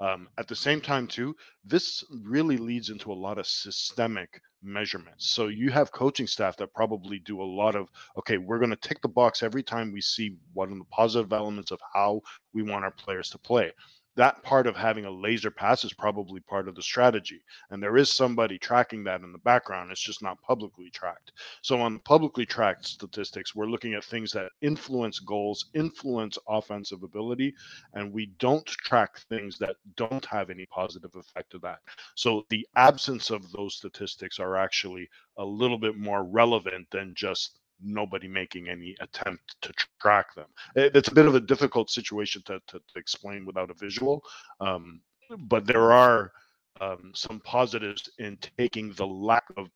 um, 0.01 0.29
at 0.39 0.49
the 0.49 0.57
same 0.57 0.81
time, 0.81 1.07
too, 1.07 1.37
this 1.65 2.05
really 2.23 2.57
leads 2.57 2.91
into 2.91 3.13
a 3.13 3.15
lot 3.15 3.39
of 3.39 3.47
systemic 3.47 4.41
measurements. 4.63 5.31
So 5.31 5.49
you 5.49 5.71
have 5.71 5.93
coaching 5.93 6.27
staff 6.27 6.57
that 6.57 6.75
probably 6.75 7.19
do 7.21 7.41
a 7.41 7.45
lot 7.45 7.77
of, 7.77 7.89
okay, 8.19 8.39
we're 8.39 8.59
going 8.59 8.71
to 8.71 8.77
tick 8.77 9.01
the 9.03 9.09
box 9.09 9.43
every 9.43 9.63
time 9.63 9.93
we 9.93 10.01
see 10.01 10.37
one 10.53 10.73
of 10.73 10.79
the 10.79 10.85
positive 10.91 11.33
elements 11.33 11.71
of 11.71 11.81
how 11.93 12.23
we 12.53 12.63
want 12.63 12.85
our 12.85 12.91
players 12.91 13.31
to 13.31 13.39
play 13.39 13.73
that 14.17 14.43
part 14.43 14.67
of 14.67 14.77
having 14.77 15.05
a 15.05 15.11
laser 15.11 15.51
pass 15.51 15.85
is 15.85 15.93
probably 15.93 16.41
part 16.41 16.69
of 16.69 16.75
the 16.75 16.83
strategy. 16.83 17.43
And 17.71 17.83
there 17.83 17.97
is 17.97 18.11
somebody 18.11 18.59
tracking 18.59 19.05
that 19.05 19.23
in 19.23 19.33
the 19.33 19.39
background. 19.39 19.91
It's 19.91 20.01
just 20.01 20.23
not 20.23 20.41
publicly 20.43 20.91
tracked. 20.91 21.33
So 21.63 21.81
on 21.81 21.99
publicly 22.01 22.47
tracked 22.47 22.87
statistics, 22.87 23.55
we're 23.55 23.67
looking 23.67 23.95
at 23.95 24.05
things 24.05 24.31
that 24.33 24.53
influence 24.61 25.19
goals, 25.19 25.67
influence 25.75 26.39
offensive 26.49 27.03
ability, 27.03 27.55
and 27.95 28.13
we 28.13 28.27
don't 28.39 28.67
track 28.67 29.19
things 29.29 29.59
that 29.59 29.77
don't 29.97 30.25
have 30.27 30.51
any 30.51 30.67
positive 30.67 31.15
effect 31.17 31.55
of 31.55 31.63
that. 31.63 31.81
So 32.15 32.47
the 32.51 32.67
absence 32.77 33.31
of 33.31 33.51
those 33.53 33.75
statistics 33.75 34.39
are 34.39 34.57
actually 34.57 35.09
a 35.39 35.45
little 35.45 35.79
bit 35.79 35.97
more 35.97 36.25
relevant 36.25 36.89
than 36.91 37.15
just 37.17 37.59
nobody 37.83 38.29
making 38.29 38.69
any 38.69 38.97
attempt 39.01 39.57
to 39.63 39.73
track 40.01 40.35
them. 40.35 40.47
It's 40.75 41.09
a 41.09 41.15
bit 41.15 41.27
of 41.27 41.35
a 41.35 41.41
difficult 41.41 41.91
situation 41.91 42.43
to, 42.47 42.61
to, 42.69 42.79
to 42.79 42.99
explain 42.99 43.45
without 43.45 43.71
a 43.71 43.75
visual, 43.75 44.23
um, 44.61 45.01
but 45.39 45.67
there 45.67 45.93
are 45.93 46.33
um, 46.81 47.13
some 47.15 47.41
positives 47.41 48.09
in 48.19 48.39
taking 48.59 48.93
the 48.93 49.07
lack 49.07 49.45
of 49.57 49.69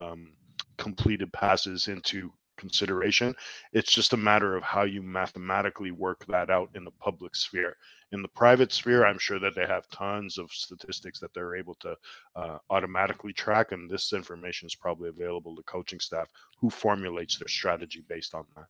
um, 0.00 0.32
completed 0.76 1.32
passes 1.32 1.88
into 1.88 2.32
consideration. 2.56 3.34
It's 3.72 3.92
just 3.92 4.12
a 4.12 4.18
matter 4.18 4.56
of 4.56 4.62
how 4.62 4.84
you 4.84 5.02
mathematically 5.02 5.90
work 5.90 6.24
that 6.28 6.50
out 6.50 6.68
in 6.74 6.84
the 6.84 6.90
public 6.92 7.34
sphere. 7.34 7.76
In 8.12 8.22
the 8.22 8.28
private 8.28 8.72
sphere, 8.72 9.06
I'm 9.06 9.18
sure 9.18 9.38
that 9.38 9.54
they 9.54 9.66
have 9.66 9.88
tons 9.90 10.36
of 10.36 10.50
statistics 10.50 11.20
that 11.20 11.32
they're 11.32 11.54
able 11.54 11.76
to 11.76 11.96
uh, 12.34 12.58
automatically 12.68 13.32
track, 13.32 13.72
and 13.72 13.88
this 13.88 14.12
information 14.12 14.66
is 14.66 14.74
probably 14.74 15.08
available 15.08 15.54
to 15.54 15.62
coaching 15.62 16.00
staff 16.00 16.28
who 16.58 16.70
formulates 16.70 17.38
their 17.38 17.48
strategy 17.48 18.02
based 18.08 18.34
on 18.34 18.44
that. 18.56 18.66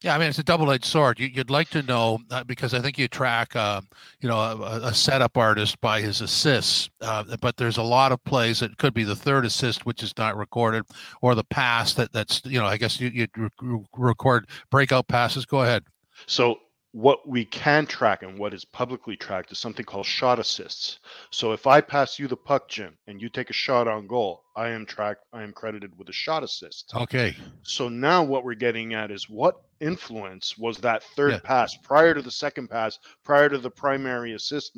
Yeah, 0.00 0.14
I 0.14 0.18
mean 0.18 0.28
it's 0.28 0.38
a 0.38 0.44
double-edged 0.44 0.84
sword. 0.84 1.18
You, 1.18 1.28
would 1.36 1.50
like 1.50 1.70
to 1.70 1.82
know 1.82 2.20
uh, 2.30 2.44
because 2.44 2.72
I 2.72 2.80
think 2.80 2.98
you 2.98 3.08
track, 3.08 3.56
uh, 3.56 3.80
you 4.20 4.28
know, 4.28 4.38
a, 4.38 4.80
a, 4.84 4.94
setup 4.94 5.36
artist 5.36 5.80
by 5.80 6.00
his 6.00 6.20
assists, 6.20 6.88
uh, 7.00 7.36
but 7.40 7.56
there's 7.56 7.78
a 7.78 7.82
lot 7.82 8.12
of 8.12 8.22
plays 8.22 8.60
that 8.60 8.78
could 8.78 8.94
be 8.94 9.02
the 9.02 9.16
third 9.16 9.44
assist 9.44 9.86
which 9.86 10.04
is 10.04 10.16
not 10.16 10.36
recorded, 10.36 10.84
or 11.20 11.34
the 11.34 11.42
pass 11.42 11.94
that 11.94 12.12
that's 12.12 12.42
you 12.44 12.60
know 12.60 12.66
I 12.66 12.76
guess 12.76 13.00
you 13.00 13.10
you 13.12 13.84
record 13.96 14.48
breakout 14.70 15.08
passes. 15.08 15.44
Go 15.44 15.62
ahead. 15.62 15.82
So 16.26 16.60
what 16.92 17.28
we 17.28 17.44
can 17.44 17.86
track 17.86 18.22
and 18.22 18.38
what 18.38 18.54
is 18.54 18.64
publicly 18.64 19.16
tracked 19.16 19.52
is 19.52 19.58
something 19.58 19.84
called 19.84 20.06
shot 20.06 20.38
assists. 20.38 21.00
So 21.30 21.52
if 21.52 21.66
I 21.66 21.80
pass 21.80 22.18
you 22.18 22.28
the 22.28 22.36
puck, 22.36 22.68
Jim, 22.68 22.96
and 23.06 23.20
you 23.20 23.28
take 23.28 23.50
a 23.50 23.54
shot 23.54 23.86
on 23.86 24.06
goal, 24.06 24.44
I 24.56 24.68
am 24.68 24.86
tracked, 24.86 25.24
I 25.32 25.42
am 25.42 25.52
credited 25.52 25.96
with 25.98 26.08
a 26.08 26.12
shot 26.12 26.42
assist. 26.42 26.92
Okay. 26.94 27.36
So 27.62 27.88
now 27.88 28.24
what 28.24 28.44
we're 28.44 28.54
getting 28.54 28.94
at 28.94 29.10
is 29.10 29.28
what 29.28 29.62
influence 29.80 30.56
was 30.56 30.78
that 30.78 31.02
third 31.14 31.32
yeah. 31.32 31.40
pass 31.44 31.76
prior 31.76 32.14
to 32.14 32.22
the 32.22 32.30
second 32.30 32.68
pass, 32.68 32.98
prior 33.22 33.48
to 33.48 33.58
the 33.58 33.70
primary 33.70 34.32
assist 34.32 34.76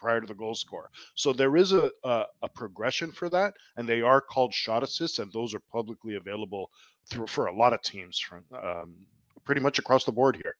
prior 0.00 0.20
to 0.20 0.26
the 0.26 0.34
goal 0.34 0.54
score. 0.54 0.90
So 1.14 1.32
there 1.32 1.56
is 1.56 1.72
a, 1.72 1.90
a, 2.04 2.24
a 2.42 2.48
progression 2.48 3.12
for 3.12 3.28
that, 3.30 3.54
and 3.76 3.88
they 3.88 4.00
are 4.00 4.20
called 4.20 4.54
shot 4.54 4.82
assists, 4.82 5.18
and 5.18 5.30
those 5.32 5.54
are 5.54 5.60
publicly 5.70 6.14
available 6.14 6.70
through 7.06 7.26
for 7.26 7.46
a 7.46 7.54
lot 7.54 7.72
of 7.72 7.82
teams 7.82 8.18
from 8.18 8.44
um, 8.62 8.94
pretty 9.44 9.60
much 9.60 9.78
across 9.78 10.04
the 10.04 10.12
board 10.12 10.36
here. 10.36 10.56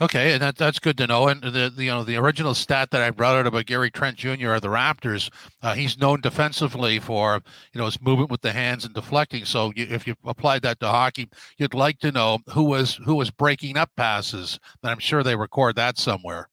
Okay, 0.00 0.32
and 0.32 0.42
that 0.42 0.56
that's 0.56 0.78
good 0.78 0.96
to 0.98 1.06
know. 1.06 1.28
And 1.28 1.42
the, 1.42 1.70
the 1.74 1.84
you 1.84 1.90
know 1.90 2.02
the 2.02 2.16
original 2.16 2.54
stat 2.54 2.90
that 2.90 3.02
I 3.02 3.10
brought 3.10 3.36
out 3.36 3.46
about 3.46 3.66
Gary 3.66 3.90
Trent 3.90 4.16
Jr. 4.16 4.52
of 4.54 4.62
the 4.62 4.68
Raptors, 4.68 5.30
uh, 5.62 5.74
he's 5.74 5.98
known 5.98 6.20
defensively 6.20 6.98
for 6.98 7.40
you 7.72 7.78
know 7.78 7.84
his 7.84 8.00
movement 8.00 8.30
with 8.30 8.40
the 8.40 8.52
hands 8.52 8.84
and 8.84 8.94
deflecting. 8.94 9.44
So 9.44 9.72
you, 9.76 9.86
if 9.90 10.06
you 10.06 10.14
applied 10.24 10.62
that 10.62 10.80
to 10.80 10.88
hockey, 10.88 11.28
you'd 11.58 11.74
like 11.74 11.98
to 12.00 12.10
know 12.10 12.38
who 12.50 12.64
was 12.64 12.96
who 13.04 13.14
was 13.14 13.30
breaking 13.30 13.76
up 13.76 13.90
passes. 13.96 14.58
And 14.82 14.90
I'm 14.90 14.98
sure 14.98 15.22
they 15.22 15.36
record 15.36 15.76
that 15.76 15.98
somewhere. 15.98 16.48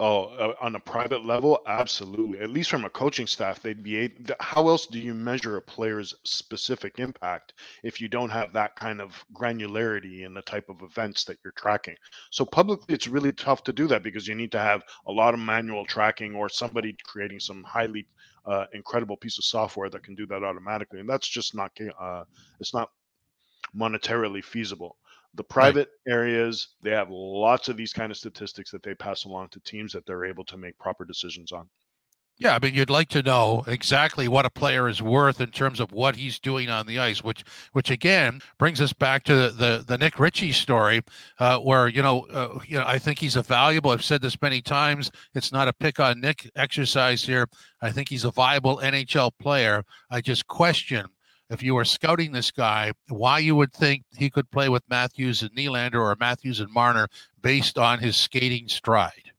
Oh, 0.00 0.26
uh, 0.26 0.54
on 0.60 0.76
a 0.76 0.80
private 0.80 1.24
level, 1.24 1.58
absolutely. 1.66 2.38
At 2.38 2.50
least 2.50 2.70
from 2.70 2.84
a 2.84 2.90
coaching 2.90 3.26
staff, 3.26 3.60
they'd 3.60 3.82
be. 3.82 3.96
Able, 3.96 4.34
how 4.38 4.68
else 4.68 4.86
do 4.86 5.00
you 5.00 5.12
measure 5.12 5.56
a 5.56 5.62
player's 5.62 6.14
specific 6.22 7.00
impact 7.00 7.54
if 7.82 8.00
you 8.00 8.06
don't 8.06 8.30
have 8.30 8.52
that 8.52 8.76
kind 8.76 9.00
of 9.00 9.24
granularity 9.34 10.24
in 10.24 10.34
the 10.34 10.42
type 10.42 10.68
of 10.68 10.82
events 10.82 11.24
that 11.24 11.38
you're 11.42 11.52
tracking? 11.56 11.96
So 12.30 12.44
publicly, 12.44 12.94
it's 12.94 13.08
really 13.08 13.32
tough 13.32 13.64
to 13.64 13.72
do 13.72 13.88
that 13.88 14.04
because 14.04 14.28
you 14.28 14.36
need 14.36 14.52
to 14.52 14.60
have 14.60 14.82
a 15.08 15.12
lot 15.12 15.34
of 15.34 15.40
manual 15.40 15.84
tracking 15.84 16.32
or 16.32 16.48
somebody 16.48 16.96
creating 17.02 17.40
some 17.40 17.64
highly 17.64 18.06
uh, 18.46 18.66
incredible 18.74 19.16
piece 19.16 19.38
of 19.38 19.44
software 19.44 19.90
that 19.90 20.04
can 20.04 20.14
do 20.14 20.26
that 20.26 20.44
automatically, 20.44 21.00
and 21.00 21.08
that's 21.08 21.26
just 21.26 21.56
not. 21.56 21.72
Uh, 22.00 22.22
it's 22.60 22.72
not 22.72 22.90
monetarily 23.76 24.44
feasible. 24.44 24.96
The 25.34 25.44
private 25.44 25.88
right. 26.06 26.12
areas, 26.12 26.68
they 26.82 26.90
have 26.90 27.10
lots 27.10 27.68
of 27.68 27.76
these 27.76 27.92
kind 27.92 28.10
of 28.10 28.18
statistics 28.18 28.70
that 28.70 28.82
they 28.82 28.94
pass 28.94 29.24
along 29.24 29.50
to 29.50 29.60
teams 29.60 29.92
that 29.92 30.06
they're 30.06 30.24
able 30.24 30.44
to 30.46 30.56
make 30.56 30.78
proper 30.78 31.04
decisions 31.04 31.52
on. 31.52 31.68
Yeah, 32.40 32.54
I 32.54 32.60
mean, 32.60 32.72
you'd 32.72 32.88
like 32.88 33.08
to 33.08 33.22
know 33.22 33.64
exactly 33.66 34.28
what 34.28 34.46
a 34.46 34.50
player 34.50 34.88
is 34.88 35.02
worth 35.02 35.40
in 35.40 35.50
terms 35.50 35.80
of 35.80 35.90
what 35.90 36.14
he's 36.14 36.38
doing 36.38 36.70
on 36.70 36.86
the 36.86 37.00
ice, 37.00 37.24
which, 37.24 37.42
which 37.72 37.90
again 37.90 38.40
brings 38.58 38.80
us 38.80 38.92
back 38.92 39.24
to 39.24 39.34
the 39.34 39.48
the, 39.48 39.84
the 39.84 39.98
Nick 39.98 40.20
Ritchie 40.20 40.52
story, 40.52 41.02
uh, 41.40 41.58
where 41.58 41.88
you 41.88 42.00
know, 42.00 42.26
uh, 42.32 42.60
you 42.64 42.78
know, 42.78 42.84
I 42.86 42.98
think 42.98 43.18
he's 43.18 43.34
a 43.34 43.42
valuable. 43.42 43.90
I've 43.90 44.04
said 44.04 44.22
this 44.22 44.40
many 44.40 44.62
times. 44.62 45.10
It's 45.34 45.50
not 45.50 45.66
a 45.66 45.72
pick 45.72 45.98
on 45.98 46.20
Nick 46.20 46.48
exercise 46.54 47.24
here. 47.24 47.48
I 47.82 47.90
think 47.90 48.08
he's 48.08 48.24
a 48.24 48.30
viable 48.30 48.78
NHL 48.78 49.32
player. 49.40 49.82
I 50.08 50.20
just 50.20 50.46
question 50.46 51.06
if 51.50 51.62
you 51.62 51.74
were 51.74 51.84
scouting 51.84 52.32
this 52.32 52.50
guy, 52.50 52.92
why 53.08 53.38
you 53.38 53.56
would 53.56 53.72
think 53.72 54.04
he 54.16 54.30
could 54.30 54.50
play 54.50 54.68
with 54.68 54.82
Matthews 54.88 55.42
and 55.42 55.50
Nylander 55.52 56.00
or 56.00 56.16
Matthews 56.18 56.60
and 56.60 56.72
Marner 56.72 57.08
based 57.42 57.78
on 57.78 57.98
his 57.98 58.16
skating 58.16 58.68
stride. 58.68 59.32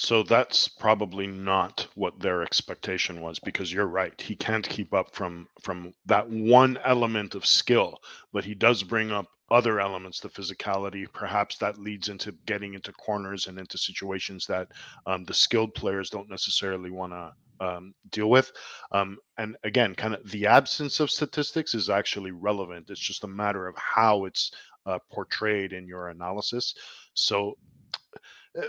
So 0.00 0.22
that's 0.22 0.68
probably 0.68 1.26
not 1.26 1.88
what 1.96 2.20
their 2.20 2.42
expectation 2.42 3.20
was 3.20 3.40
because 3.40 3.72
you're 3.72 3.88
right. 3.88 4.18
He 4.20 4.36
can't 4.36 4.68
keep 4.68 4.94
up 4.94 5.12
from 5.12 5.48
from 5.60 5.92
that 6.06 6.30
one 6.30 6.78
element 6.84 7.34
of 7.34 7.44
skill, 7.44 7.98
but 8.32 8.44
he 8.44 8.54
does 8.54 8.84
bring 8.84 9.10
up 9.10 9.26
other 9.50 9.80
elements, 9.80 10.20
the 10.20 10.28
physicality. 10.28 11.04
Perhaps 11.12 11.58
that 11.58 11.78
leads 11.78 12.08
into 12.08 12.30
getting 12.46 12.74
into 12.74 12.92
corners 12.92 13.48
and 13.48 13.58
into 13.58 13.76
situations 13.76 14.46
that 14.46 14.68
um, 15.06 15.24
the 15.24 15.34
skilled 15.34 15.74
players 15.74 16.10
don't 16.10 16.30
necessarily 16.30 16.90
want 16.90 17.12
to 17.12 17.32
um, 17.60 17.94
deal 18.10 18.30
with. 18.30 18.52
Um, 18.92 19.18
and 19.36 19.56
again, 19.64 19.94
kind 19.94 20.14
of 20.14 20.30
the 20.30 20.46
absence 20.46 21.00
of 21.00 21.10
statistics 21.10 21.74
is 21.74 21.90
actually 21.90 22.32
relevant. 22.32 22.90
It's 22.90 23.00
just 23.00 23.24
a 23.24 23.28
matter 23.28 23.66
of 23.66 23.76
how 23.76 24.24
it's 24.24 24.52
uh, 24.86 24.98
portrayed 25.12 25.72
in 25.72 25.86
your 25.86 26.08
analysis. 26.08 26.74
So 27.14 27.58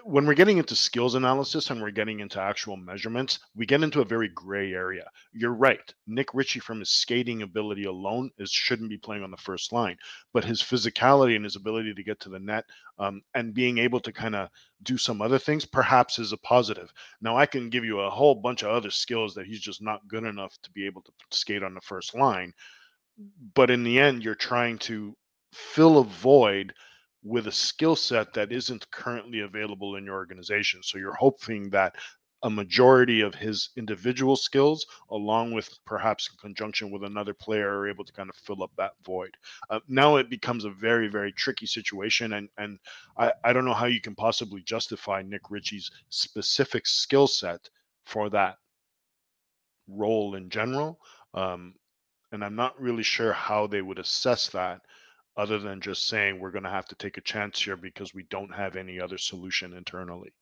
when 0.04 0.26
we're 0.26 0.34
getting 0.34 0.58
into 0.58 0.76
skills 0.76 1.16
analysis 1.16 1.70
and 1.70 1.82
we're 1.82 1.92
getting 1.92 2.20
into 2.20 2.42
actual 2.42 2.78
measurements, 2.78 3.40
we 3.56 3.66
get 3.66 3.82
into 3.82 4.02
a 4.02 4.06
very 4.06 4.28
gray 4.30 4.74
area. 4.74 5.10
You're 5.32 5.54
right. 5.54 5.94
Nick 6.06 6.34
Ritchie, 6.34 6.60
from 6.60 6.80
his 6.80 6.90
skating 6.90 7.42
ability 7.42 7.86
alone, 7.86 8.30
is 8.38 8.52
shouldn't 8.52 8.90
be 8.90 8.98
playing 8.98 9.24
on 9.24 9.32
the 9.32 9.38
first 9.38 9.72
line, 9.72 9.98
but 10.34 10.44
his 10.44 10.62
physicality 10.62 11.36
and 11.36 11.44
his 11.44 11.56
ability 11.56 11.94
to 11.94 12.04
get 12.04 12.20
to 12.22 12.30
the 12.30 12.40
net 12.40 12.66
um, 13.00 13.22
and 13.36 13.54
being 13.54 13.78
able 13.78 14.00
to 14.02 14.12
kind 14.12 14.36
of 14.36 14.50
do 14.84 14.98
some 14.98 15.22
other 15.22 15.40
things, 15.40 15.66
perhaps 15.66 16.20
is 16.20 16.34
a 16.34 16.38
positive. 16.38 16.92
Now, 17.22 17.38
I 17.38 17.46
can 17.46 17.70
give 17.70 17.86
you 17.86 18.02
a 18.02 18.10
whole 18.10 18.36
bunch 18.36 18.64
of 18.64 18.70
other 18.70 18.92
skills 18.92 19.34
that 19.36 19.48
he's 19.48 19.62
just 19.62 19.82
not 19.82 20.08
good 20.08 20.24
enough 20.24 20.58
to 20.64 20.72
be 20.72 20.86
able 20.86 21.02
to 21.04 21.12
skate 21.32 21.64
on 21.64 21.74
the 21.74 21.82
first 21.82 22.16
line, 22.16 22.54
but 23.54 23.70
in 23.70 23.84
the 23.84 24.00
end, 24.00 24.24
you're 24.24 24.36
trying 24.36 24.78
to 24.80 25.16
fill 25.54 25.98
a 25.98 26.04
void 26.04 26.74
with 27.24 27.48
a 27.48 27.52
skill 27.52 27.96
set 27.96 28.34
that 28.34 28.52
isn't 28.52 28.90
currently 28.92 29.42
available 29.42 29.96
in 29.96 30.06
your 30.06 30.16
organization. 30.16 30.82
So 30.84 30.98
you're 30.98 31.14
hoping 31.14 31.70
that 31.72 31.96
a 32.44 32.50
majority 32.50 33.20
of 33.22 33.36
his 33.36 33.70
individual 33.76 34.38
skills, 34.38 34.86
along 35.12 35.54
with 35.54 35.70
perhaps 35.86 36.30
in 36.32 36.38
conjunction 36.38 36.90
with 36.90 37.04
another 37.04 37.34
player, 37.34 37.80
are 37.80 37.90
able 37.90 38.06
to 38.06 38.14
kind 38.14 38.30
of 38.30 38.36
fill 38.38 38.64
up 38.64 38.72
that 38.78 38.94
void. 39.04 39.36
Uh, 39.70 39.80
now 39.90 40.16
it 40.16 40.30
becomes 40.30 40.64
a 40.64 40.70
very, 40.70 41.10
very 41.10 41.34
tricky 41.34 41.66
situation, 41.66 42.34
and 42.34 42.48
and 42.58 42.80
I, 43.18 43.34
I 43.44 43.52
don't 43.52 43.66
know 43.66 43.74
how 43.74 43.88
you 43.88 44.00
can 44.00 44.16
possibly 44.16 44.62
justify 44.62 45.22
Nick 45.22 45.50
Ritchie's 45.50 45.92
specific 46.10 46.88
skill 46.88 47.28
set 47.28 47.70
for 48.06 48.30
that 48.30 48.56
role 49.90 50.36
in 50.36 50.50
general. 50.50 51.00
Um, 51.34 51.76
and 52.32 52.44
I'm 52.44 52.56
not 52.56 52.80
really 52.80 53.04
sure 53.04 53.34
how 53.34 53.68
they 53.68 53.82
would 53.82 54.00
assess 54.00 54.50
that 54.50 54.82
other 55.40 55.58
than 55.58 55.80
just 55.80 56.08
saying 56.08 56.38
we're 56.38 56.52
going 56.52 56.66
to 56.66 56.70
have 56.70 56.86
to 56.86 56.96
take 56.96 57.18
a 57.18 57.22
chance 57.22 57.64
here 57.64 57.78
because 57.78 58.14
we 58.14 58.24
don't 58.24 58.54
have 58.54 58.76
any 58.76 59.00
other 59.00 59.18
solution 59.18 59.74
internally. 59.74 60.34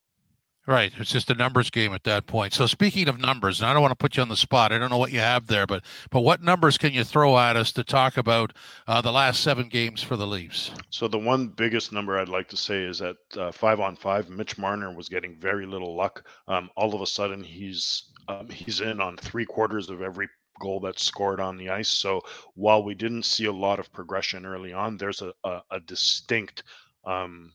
Right. 0.66 0.92
It's 0.98 1.12
just 1.12 1.30
a 1.30 1.36
numbers 1.36 1.70
game 1.70 1.94
at 1.94 2.04
that 2.04 2.26
point. 2.26 2.54
So 2.54 2.66
speaking 2.66 3.08
of 3.08 3.22
numbers, 3.22 3.62
and 3.62 3.70
I 3.70 3.74
don't 3.74 3.82
want 3.82 3.94
to 3.94 3.96
put 3.96 4.18
you 4.18 4.24
on 4.24 4.28
the 4.28 4.36
spot. 4.36 4.74
I 4.74 4.78
don't 4.78 4.90
know 4.90 4.98
what 4.98 5.14
you 5.14 5.20
have 5.20 5.48
there, 5.48 5.66
but 5.66 5.84
but 6.10 6.22
what 6.22 6.44
numbers 6.44 6.78
can 6.78 6.92
you 6.92 7.06
throw 7.06 7.38
at 7.38 7.56
us 7.56 7.72
to 7.74 7.86
talk 7.86 8.18
about 8.18 8.52
uh, 8.86 9.00
the 9.00 9.14
last 9.14 9.42
seven 9.42 9.70
games 9.70 10.04
for 10.04 10.18
the 10.18 10.28
Leafs? 10.28 10.72
So 10.90 11.08
the 11.08 11.20
one 11.20 11.48
biggest 11.48 11.94
number 11.94 12.20
I'd 12.20 12.28
like 12.28 12.50
to 12.50 12.58
say 12.58 12.84
is 12.84 13.00
that 13.00 13.16
uh, 13.38 13.54
five 13.54 13.80
on 13.80 13.96
five, 13.96 14.30
Mitch 14.30 14.58
Marner 14.58 14.94
was 14.94 15.08
getting 15.08 15.38
very 15.38 15.66
little 15.66 15.96
luck. 15.96 16.28
Um, 16.50 16.70
all 16.76 16.94
of 16.94 17.00
a 17.02 17.08
sudden, 17.08 17.42
he's 17.46 18.04
um, 18.28 18.50
he's 18.50 18.82
in 18.82 19.00
on 19.00 19.16
three 19.16 19.46
quarters 19.46 19.90
of 19.90 20.02
every 20.02 20.28
goal 20.60 20.80
that's 20.80 21.04
scored 21.04 21.40
on 21.40 21.58
the 21.58 21.70
ice. 21.70 21.90
So 21.90 22.22
while 22.56 22.84
we 22.84 22.96
didn't 22.96 23.24
see 23.24 23.46
a 23.46 23.52
lot 23.52 23.80
of 23.80 23.92
progression 23.92 24.46
early 24.46 24.74
on, 24.74 24.98
there's 24.98 25.22
a, 25.22 25.34
a, 25.44 25.62
a 25.72 25.80
distinct 25.80 26.64
um, 27.06 27.52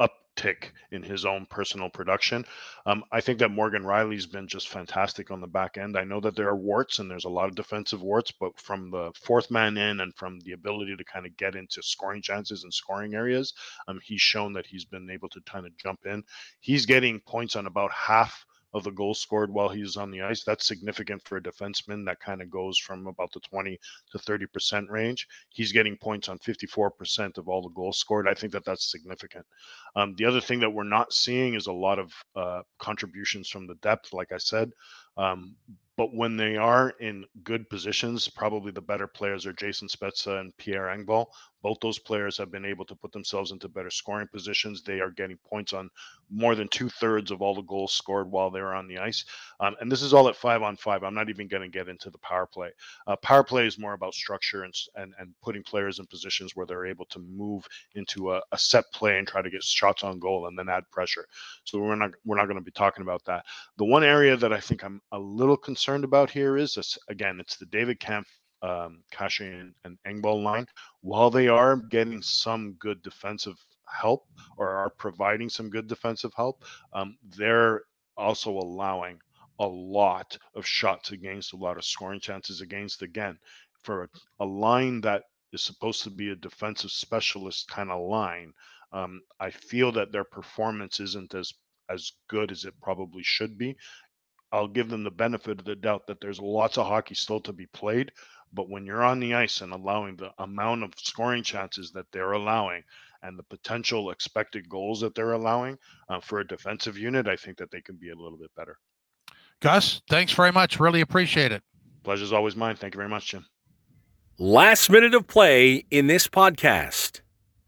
uptick 0.00 0.70
in 0.90 1.02
his 1.02 1.24
own 1.24 1.46
personal 1.46 1.88
production. 1.88 2.44
Um, 2.84 3.04
I 3.10 3.20
think 3.20 3.38
that 3.38 3.50
Morgan 3.50 3.82
Rielly's 3.82 4.26
been 4.26 4.48
just 4.48 4.68
fantastic 4.68 5.30
on 5.30 5.40
the 5.40 5.46
back 5.46 5.78
end. 5.78 5.96
I 5.96 6.04
know 6.04 6.20
that 6.20 6.36
there 6.36 6.48
are 6.48 6.56
warts 6.56 6.98
and 6.98 7.10
there's 7.10 7.24
a 7.24 7.30
lot 7.30 7.48
of 7.48 7.54
defensive 7.54 8.02
warts, 8.02 8.32
but 8.32 8.58
from 8.58 8.90
the 8.90 9.12
fourth 9.22 9.50
man 9.50 9.76
in 9.76 10.00
and 10.00 10.14
from 10.14 10.40
the 10.40 10.52
ability 10.52 10.96
to 10.96 11.04
kind 11.04 11.26
of 11.26 11.36
get 11.36 11.56
into 11.56 11.82
scoring 11.82 12.22
chances 12.22 12.64
and 12.64 12.72
scoring 12.72 13.14
areas, 13.14 13.54
um, 13.88 13.98
he's 14.02 14.20
shown 14.20 14.52
that 14.52 14.66
he's 14.66 14.84
been 14.84 15.10
able 15.10 15.28
to 15.30 15.40
kind 15.46 15.66
of 15.66 15.76
jump 15.78 16.00
in. 16.06 16.22
He's 16.60 16.86
getting 16.86 17.20
points 17.20 17.56
on 17.56 17.66
about 17.66 17.92
half 17.92 18.44
of 18.76 18.84
the 18.84 18.90
goals 18.90 19.18
scored 19.18 19.50
while 19.50 19.68
he's 19.68 19.96
on 19.96 20.10
the 20.10 20.22
ice. 20.22 20.44
That's 20.44 20.66
significant 20.66 21.22
for 21.24 21.38
a 21.38 21.42
defenseman 21.42 22.04
that 22.06 22.20
kind 22.20 22.42
of 22.42 22.50
goes 22.50 22.78
from 22.78 23.06
about 23.06 23.32
the 23.32 23.40
20 23.40 23.78
to 24.12 24.18
30% 24.18 24.88
range. 24.88 25.26
He's 25.48 25.72
getting 25.72 25.96
points 25.96 26.28
on 26.28 26.38
54% 26.38 27.38
of 27.38 27.48
all 27.48 27.62
the 27.62 27.70
goals 27.70 27.98
scored. 27.98 28.28
I 28.28 28.34
think 28.34 28.52
that 28.52 28.64
that's 28.64 28.90
significant. 28.90 29.46
Um, 29.96 30.14
the 30.16 30.26
other 30.26 30.40
thing 30.40 30.60
that 30.60 30.70
we're 30.70 30.84
not 30.84 31.12
seeing 31.12 31.54
is 31.54 31.66
a 31.66 31.72
lot 31.72 31.98
of 31.98 32.12
uh, 32.34 32.62
contributions 32.78 33.48
from 33.48 33.66
the 33.66 33.76
depth, 33.76 34.12
like 34.12 34.32
I 34.32 34.38
said. 34.38 34.70
Um, 35.16 35.56
but 35.96 36.14
when 36.14 36.36
they 36.36 36.56
are 36.56 36.90
in 37.00 37.24
good 37.42 37.70
positions, 37.70 38.28
probably 38.28 38.70
the 38.70 38.82
better 38.82 39.06
players 39.06 39.46
are 39.46 39.54
Jason 39.54 39.88
Spezza 39.88 40.40
and 40.40 40.54
Pierre 40.58 40.94
Engvall. 40.94 41.26
Both 41.62 41.78
those 41.80 41.98
players 41.98 42.36
have 42.36 42.50
been 42.50 42.66
able 42.66 42.84
to 42.84 42.94
put 42.94 43.12
themselves 43.12 43.50
into 43.50 43.68
better 43.68 43.88
scoring 43.88 44.28
positions. 44.30 44.82
They 44.82 45.00
are 45.00 45.10
getting 45.10 45.38
points 45.38 45.72
on 45.72 45.88
more 46.30 46.54
than 46.54 46.68
two 46.68 46.90
thirds 46.90 47.30
of 47.30 47.40
all 47.40 47.54
the 47.54 47.62
goals 47.62 47.94
scored 47.94 48.30
while 48.30 48.50
they're 48.50 48.74
on 48.74 48.88
the 48.88 48.98
ice. 48.98 49.24
Um, 49.60 49.76
and 49.80 49.90
this 49.90 50.02
is 50.02 50.12
all 50.12 50.28
at 50.28 50.36
five 50.36 50.62
on 50.62 50.76
five. 50.76 51.02
I'm 51.02 51.14
not 51.14 51.28
even 51.28 51.48
going 51.48 51.62
to 51.62 51.68
get 51.68 51.88
into 51.88 52.10
the 52.10 52.18
power 52.18 52.46
play. 52.46 52.70
Uh, 53.06 53.16
power 53.16 53.44
play 53.44 53.66
is 53.66 53.78
more 53.78 53.94
about 53.94 54.14
structure 54.14 54.64
and, 54.64 54.74
and, 54.96 55.14
and 55.18 55.34
putting 55.42 55.62
players 55.62 55.98
in 55.98 56.06
positions 56.06 56.54
where 56.54 56.66
they're 56.66 56.86
able 56.86 57.06
to 57.06 57.18
move 57.18 57.66
into 57.94 58.32
a, 58.32 58.42
a 58.52 58.58
set 58.58 58.84
play 58.92 59.18
and 59.18 59.26
try 59.26 59.42
to 59.42 59.50
get 59.50 59.62
shots 59.62 60.02
on 60.04 60.18
goal 60.18 60.46
and 60.46 60.58
then 60.58 60.68
add 60.68 60.84
pressure. 60.90 61.26
So 61.64 61.78
we're 61.78 61.96
not 61.96 62.12
we're 62.24 62.36
not 62.36 62.46
going 62.46 62.58
to 62.58 62.64
be 62.64 62.70
talking 62.70 63.02
about 63.02 63.24
that. 63.26 63.44
The 63.78 63.84
one 63.84 64.04
area 64.04 64.36
that 64.36 64.52
I 64.52 64.60
think 64.60 64.84
I'm 64.84 65.00
a 65.12 65.18
little 65.18 65.56
concerned 65.56 66.04
about 66.04 66.30
here 66.30 66.56
is 66.56 66.74
this 66.74 66.98
again, 67.08 67.38
it's 67.40 67.56
the 67.56 67.66
David 67.66 68.00
Kampf 68.00 68.28
um, 68.62 69.02
Kase 69.10 69.40
and, 69.40 69.74
and 69.84 69.98
Engvall 70.06 70.42
line, 70.42 70.66
while 71.02 71.30
they 71.30 71.48
are 71.48 71.76
getting 71.76 72.22
some 72.22 72.72
good 72.74 73.02
defensive 73.02 73.56
help 73.86 74.26
or 74.56 74.68
are 74.68 74.90
providing 74.90 75.48
some 75.48 75.70
good 75.70 75.86
defensive 75.86 76.32
help, 76.34 76.64
um, 76.92 77.16
they're 77.36 77.82
also 78.16 78.50
allowing 78.50 79.18
a 79.58 79.66
lot 79.66 80.36
of 80.54 80.66
shots 80.66 81.12
against, 81.12 81.52
a 81.52 81.56
lot 81.56 81.76
of 81.76 81.84
scoring 81.84 82.20
chances 82.20 82.60
against. 82.60 83.02
Again, 83.02 83.38
for 83.82 84.04
a, 84.04 84.08
a 84.40 84.46
line 84.46 85.00
that 85.02 85.22
is 85.52 85.62
supposed 85.62 86.02
to 86.04 86.10
be 86.10 86.30
a 86.30 86.36
defensive 86.36 86.90
specialist 86.90 87.68
kind 87.68 87.90
of 87.90 88.08
line, 88.08 88.52
um, 88.92 89.20
I 89.40 89.50
feel 89.50 89.92
that 89.92 90.12
their 90.12 90.24
performance 90.24 91.00
isn't 91.00 91.34
as 91.34 91.52
as 91.88 92.12
good 92.28 92.50
as 92.50 92.64
it 92.64 92.74
probably 92.82 93.22
should 93.22 93.56
be. 93.56 93.76
I'll 94.52 94.68
give 94.68 94.88
them 94.88 95.04
the 95.04 95.10
benefit 95.10 95.58
of 95.58 95.64
the 95.64 95.76
doubt 95.76 96.06
that 96.06 96.20
there's 96.20 96.40
lots 96.40 96.78
of 96.78 96.86
hockey 96.86 97.14
still 97.14 97.40
to 97.42 97.52
be 97.52 97.66
played, 97.66 98.12
but 98.52 98.68
when 98.68 98.86
you're 98.86 99.04
on 99.04 99.20
the 99.20 99.34
ice 99.34 99.60
and 99.60 99.72
allowing 99.72 100.16
the 100.16 100.32
amount 100.38 100.82
of 100.82 100.92
scoring 100.96 101.42
chances 101.42 101.92
that 101.92 102.10
they're 102.12 102.32
allowing 102.32 102.82
and 103.22 103.38
the 103.38 103.42
potential 103.44 104.10
expected 104.10 104.68
goals 104.68 105.00
that 105.00 105.14
they're 105.14 105.32
allowing 105.32 105.78
uh, 106.08 106.20
for 106.20 106.40
a 106.40 106.46
defensive 106.46 106.96
unit, 106.96 107.26
I 107.28 107.36
think 107.36 107.58
that 107.58 107.70
they 107.70 107.80
can 107.80 107.96
be 107.96 108.10
a 108.10 108.16
little 108.16 108.38
bit 108.38 108.54
better. 108.56 108.78
Gus, 109.60 110.02
thanks 110.08 110.32
very 110.32 110.52
much. 110.52 110.78
Really 110.78 111.00
appreciate 111.00 111.52
it. 111.52 111.62
Pleasure's 112.04 112.32
always 112.32 112.56
mine. 112.56 112.76
Thank 112.76 112.94
you 112.94 112.98
very 112.98 113.08
much, 113.08 113.26
Jim. 113.28 113.46
Last 114.38 114.90
minute 114.90 115.14
of 115.14 115.26
play 115.26 115.86
in 115.90 116.06
this 116.06 116.28
podcast. 116.28 117.20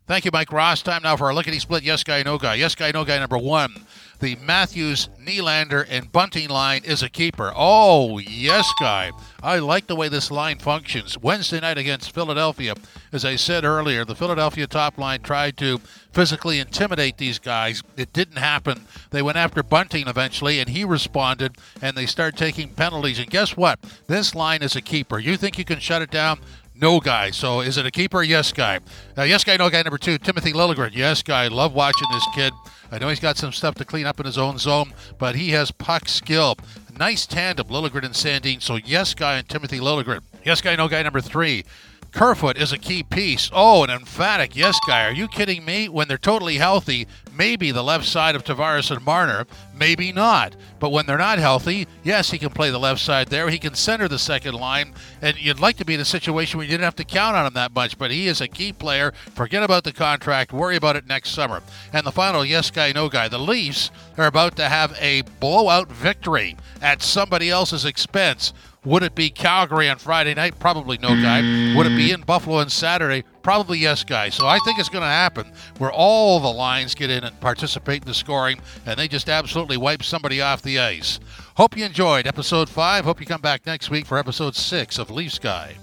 Thank 0.08 0.24
you, 0.24 0.30
Mike 0.32 0.52
Ross. 0.52 0.80
Time 0.80 1.02
now 1.02 1.18
for 1.18 1.26
our 1.26 1.34
lickety 1.34 1.58
split 1.58 1.82
yes 1.82 2.02
guy, 2.02 2.22
no 2.22 2.38
guy. 2.38 2.54
Yes 2.54 2.74
guy, 2.74 2.90
no 2.92 3.04
guy 3.04 3.18
number 3.18 3.36
one. 3.36 3.74
The 4.20 4.36
Matthews, 4.36 5.10
Nylander, 5.20 5.86
and 5.88 6.10
Bunting 6.10 6.48
line 6.48 6.82
is 6.82 7.02
a 7.04 7.08
keeper. 7.08 7.52
Oh, 7.54 8.18
yes, 8.18 8.68
guy. 8.80 9.12
I 9.42 9.60
like 9.60 9.86
the 9.86 9.94
way 9.94 10.08
this 10.08 10.32
line 10.32 10.58
functions. 10.58 11.16
Wednesday 11.18 11.60
night 11.60 11.78
against 11.78 12.12
Philadelphia, 12.12 12.74
as 13.12 13.24
I 13.24 13.36
said 13.36 13.64
earlier, 13.64 14.04
the 14.04 14.16
Philadelphia 14.16 14.66
top 14.66 14.98
line 14.98 15.20
tried 15.20 15.56
to 15.58 15.78
physically 16.12 16.58
intimidate 16.58 17.18
these 17.18 17.38
guys. 17.38 17.84
It 17.96 18.12
didn't 18.12 18.38
happen. 18.38 18.86
They 19.10 19.22
went 19.22 19.38
after 19.38 19.62
Bunting 19.62 20.08
eventually, 20.08 20.58
and 20.58 20.70
he 20.70 20.84
responded, 20.84 21.56
and 21.80 21.96
they 21.96 22.06
started 22.06 22.36
taking 22.36 22.70
penalties. 22.70 23.20
And 23.20 23.30
guess 23.30 23.56
what? 23.56 23.78
This 24.08 24.34
line 24.34 24.62
is 24.62 24.74
a 24.74 24.80
keeper. 24.82 25.20
You 25.20 25.36
think 25.36 25.58
you 25.58 25.64
can 25.64 25.78
shut 25.78 26.02
it 26.02 26.10
down? 26.10 26.40
No 26.80 27.00
guy. 27.00 27.30
So 27.30 27.60
is 27.60 27.76
it 27.76 27.86
a 27.86 27.90
keeper? 27.90 28.22
Yes 28.22 28.52
guy. 28.52 28.80
Uh, 29.16 29.22
yes 29.22 29.44
guy, 29.44 29.56
no 29.56 29.68
guy. 29.70 29.82
Number 29.82 29.98
two, 29.98 30.18
Timothy 30.18 30.52
Liljegren. 30.52 30.94
Yes 30.94 31.22
guy. 31.22 31.48
Love 31.48 31.74
watching 31.74 32.08
this 32.12 32.26
kid. 32.34 32.52
I 32.90 32.98
know 32.98 33.08
he's 33.08 33.20
got 33.20 33.36
some 33.36 33.52
stuff 33.52 33.74
to 33.76 33.84
clean 33.84 34.06
up 34.06 34.18
in 34.18 34.26
his 34.26 34.38
own 34.38 34.58
zone, 34.58 34.94
but 35.18 35.34
he 35.36 35.50
has 35.50 35.70
puck 35.70 36.08
skill. 36.08 36.56
Nice 36.98 37.26
tandem, 37.26 37.68
Liljegren 37.68 38.04
and 38.04 38.14
Sandin. 38.14 38.62
So 38.62 38.76
yes 38.76 39.14
guy 39.14 39.36
and 39.36 39.48
Timothy 39.48 39.78
Liljegren. 39.78 40.20
Yes 40.44 40.60
guy, 40.60 40.74
no 40.76 40.88
guy. 40.88 41.02
Number 41.02 41.20
three, 41.20 41.64
Kerfoot 42.12 42.56
is 42.56 42.72
a 42.72 42.78
key 42.78 43.02
piece. 43.02 43.50
Oh, 43.52 43.84
an 43.84 43.90
emphatic 43.90 44.56
yes 44.56 44.78
guy. 44.86 45.06
Are 45.06 45.12
you 45.12 45.28
kidding 45.28 45.64
me? 45.64 45.88
When 45.88 46.08
they're 46.08 46.18
totally 46.18 46.56
healthy, 46.56 47.06
maybe 47.32 47.70
the 47.70 47.84
left 47.84 48.06
side 48.06 48.34
of 48.34 48.44
Tavares 48.44 48.90
and 48.90 49.04
Marner, 49.04 49.46
maybe 49.74 50.12
not. 50.12 50.56
But 50.80 50.90
when 50.90 51.06
they're 51.06 51.18
not 51.18 51.38
healthy, 51.38 51.86
yes, 52.02 52.30
he 52.30 52.38
can 52.38 52.50
play 52.50 52.70
the 52.70 52.78
left 52.78 53.00
side 53.00 53.28
there. 53.28 53.48
He 53.48 53.58
can 53.58 53.74
center 53.74 54.08
the 54.08 54.18
second 54.18 54.54
line, 54.54 54.94
and 55.22 55.38
you'd 55.38 55.60
like 55.60 55.76
to 55.76 55.84
be 55.84 55.94
in 55.94 56.00
a 56.00 56.04
situation 56.04 56.58
where 56.58 56.64
you 56.64 56.70
didn't 56.70 56.84
have 56.84 56.96
to 56.96 57.04
count 57.04 57.36
on 57.36 57.46
him 57.46 57.54
that 57.54 57.74
much. 57.74 57.98
But 57.98 58.10
he 58.10 58.26
is 58.26 58.40
a 58.40 58.48
key 58.48 58.72
player. 58.72 59.12
Forget 59.34 59.62
about 59.62 59.84
the 59.84 59.92
contract. 59.92 60.52
Worry 60.52 60.76
about 60.76 60.96
it 60.96 61.06
next 61.06 61.30
summer. 61.30 61.62
And 61.92 62.06
the 62.06 62.12
final 62.12 62.44
yes 62.44 62.70
guy, 62.70 62.92
no 62.92 63.08
guy. 63.08 63.28
The 63.28 63.38
Leafs 63.38 63.90
are 64.16 64.26
about 64.26 64.56
to 64.56 64.68
have 64.68 64.96
a 65.00 65.22
blowout 65.40 65.88
victory 65.92 66.56
at 66.80 67.02
somebody 67.02 67.50
else's 67.50 67.84
expense 67.84 68.52
would 68.88 69.02
it 69.02 69.14
be 69.14 69.28
Calgary 69.28 69.88
on 69.90 69.98
Friday 69.98 70.32
night? 70.32 70.58
Probably 70.58 70.96
no, 70.96 71.08
guy. 71.08 71.40
Would 71.76 71.86
it 71.86 71.96
be 71.96 72.10
in 72.10 72.22
Buffalo 72.22 72.56
on 72.56 72.70
Saturday? 72.70 73.22
Probably 73.42 73.78
yes, 73.78 74.02
guy. 74.02 74.30
So 74.30 74.46
I 74.46 74.58
think 74.64 74.78
it's 74.78 74.88
going 74.88 75.02
to 75.02 75.08
happen 75.08 75.52
where 75.76 75.92
all 75.92 76.40
the 76.40 76.48
lines 76.48 76.94
get 76.94 77.10
in 77.10 77.22
and 77.22 77.38
participate 77.38 78.02
in 78.02 78.08
the 78.08 78.14
scoring, 78.14 78.60
and 78.86 78.98
they 78.98 79.06
just 79.06 79.28
absolutely 79.28 79.76
wipe 79.76 80.02
somebody 80.02 80.40
off 80.40 80.62
the 80.62 80.78
ice. 80.78 81.20
Hope 81.56 81.76
you 81.76 81.84
enjoyed 81.84 82.26
episode 82.26 82.70
five. 82.70 83.04
Hope 83.04 83.20
you 83.20 83.26
come 83.26 83.42
back 83.42 83.66
next 83.66 83.90
week 83.90 84.06
for 84.06 84.16
episode 84.16 84.56
six 84.56 84.98
of 84.98 85.10
Leafs 85.10 85.38
Guy. 85.38 85.76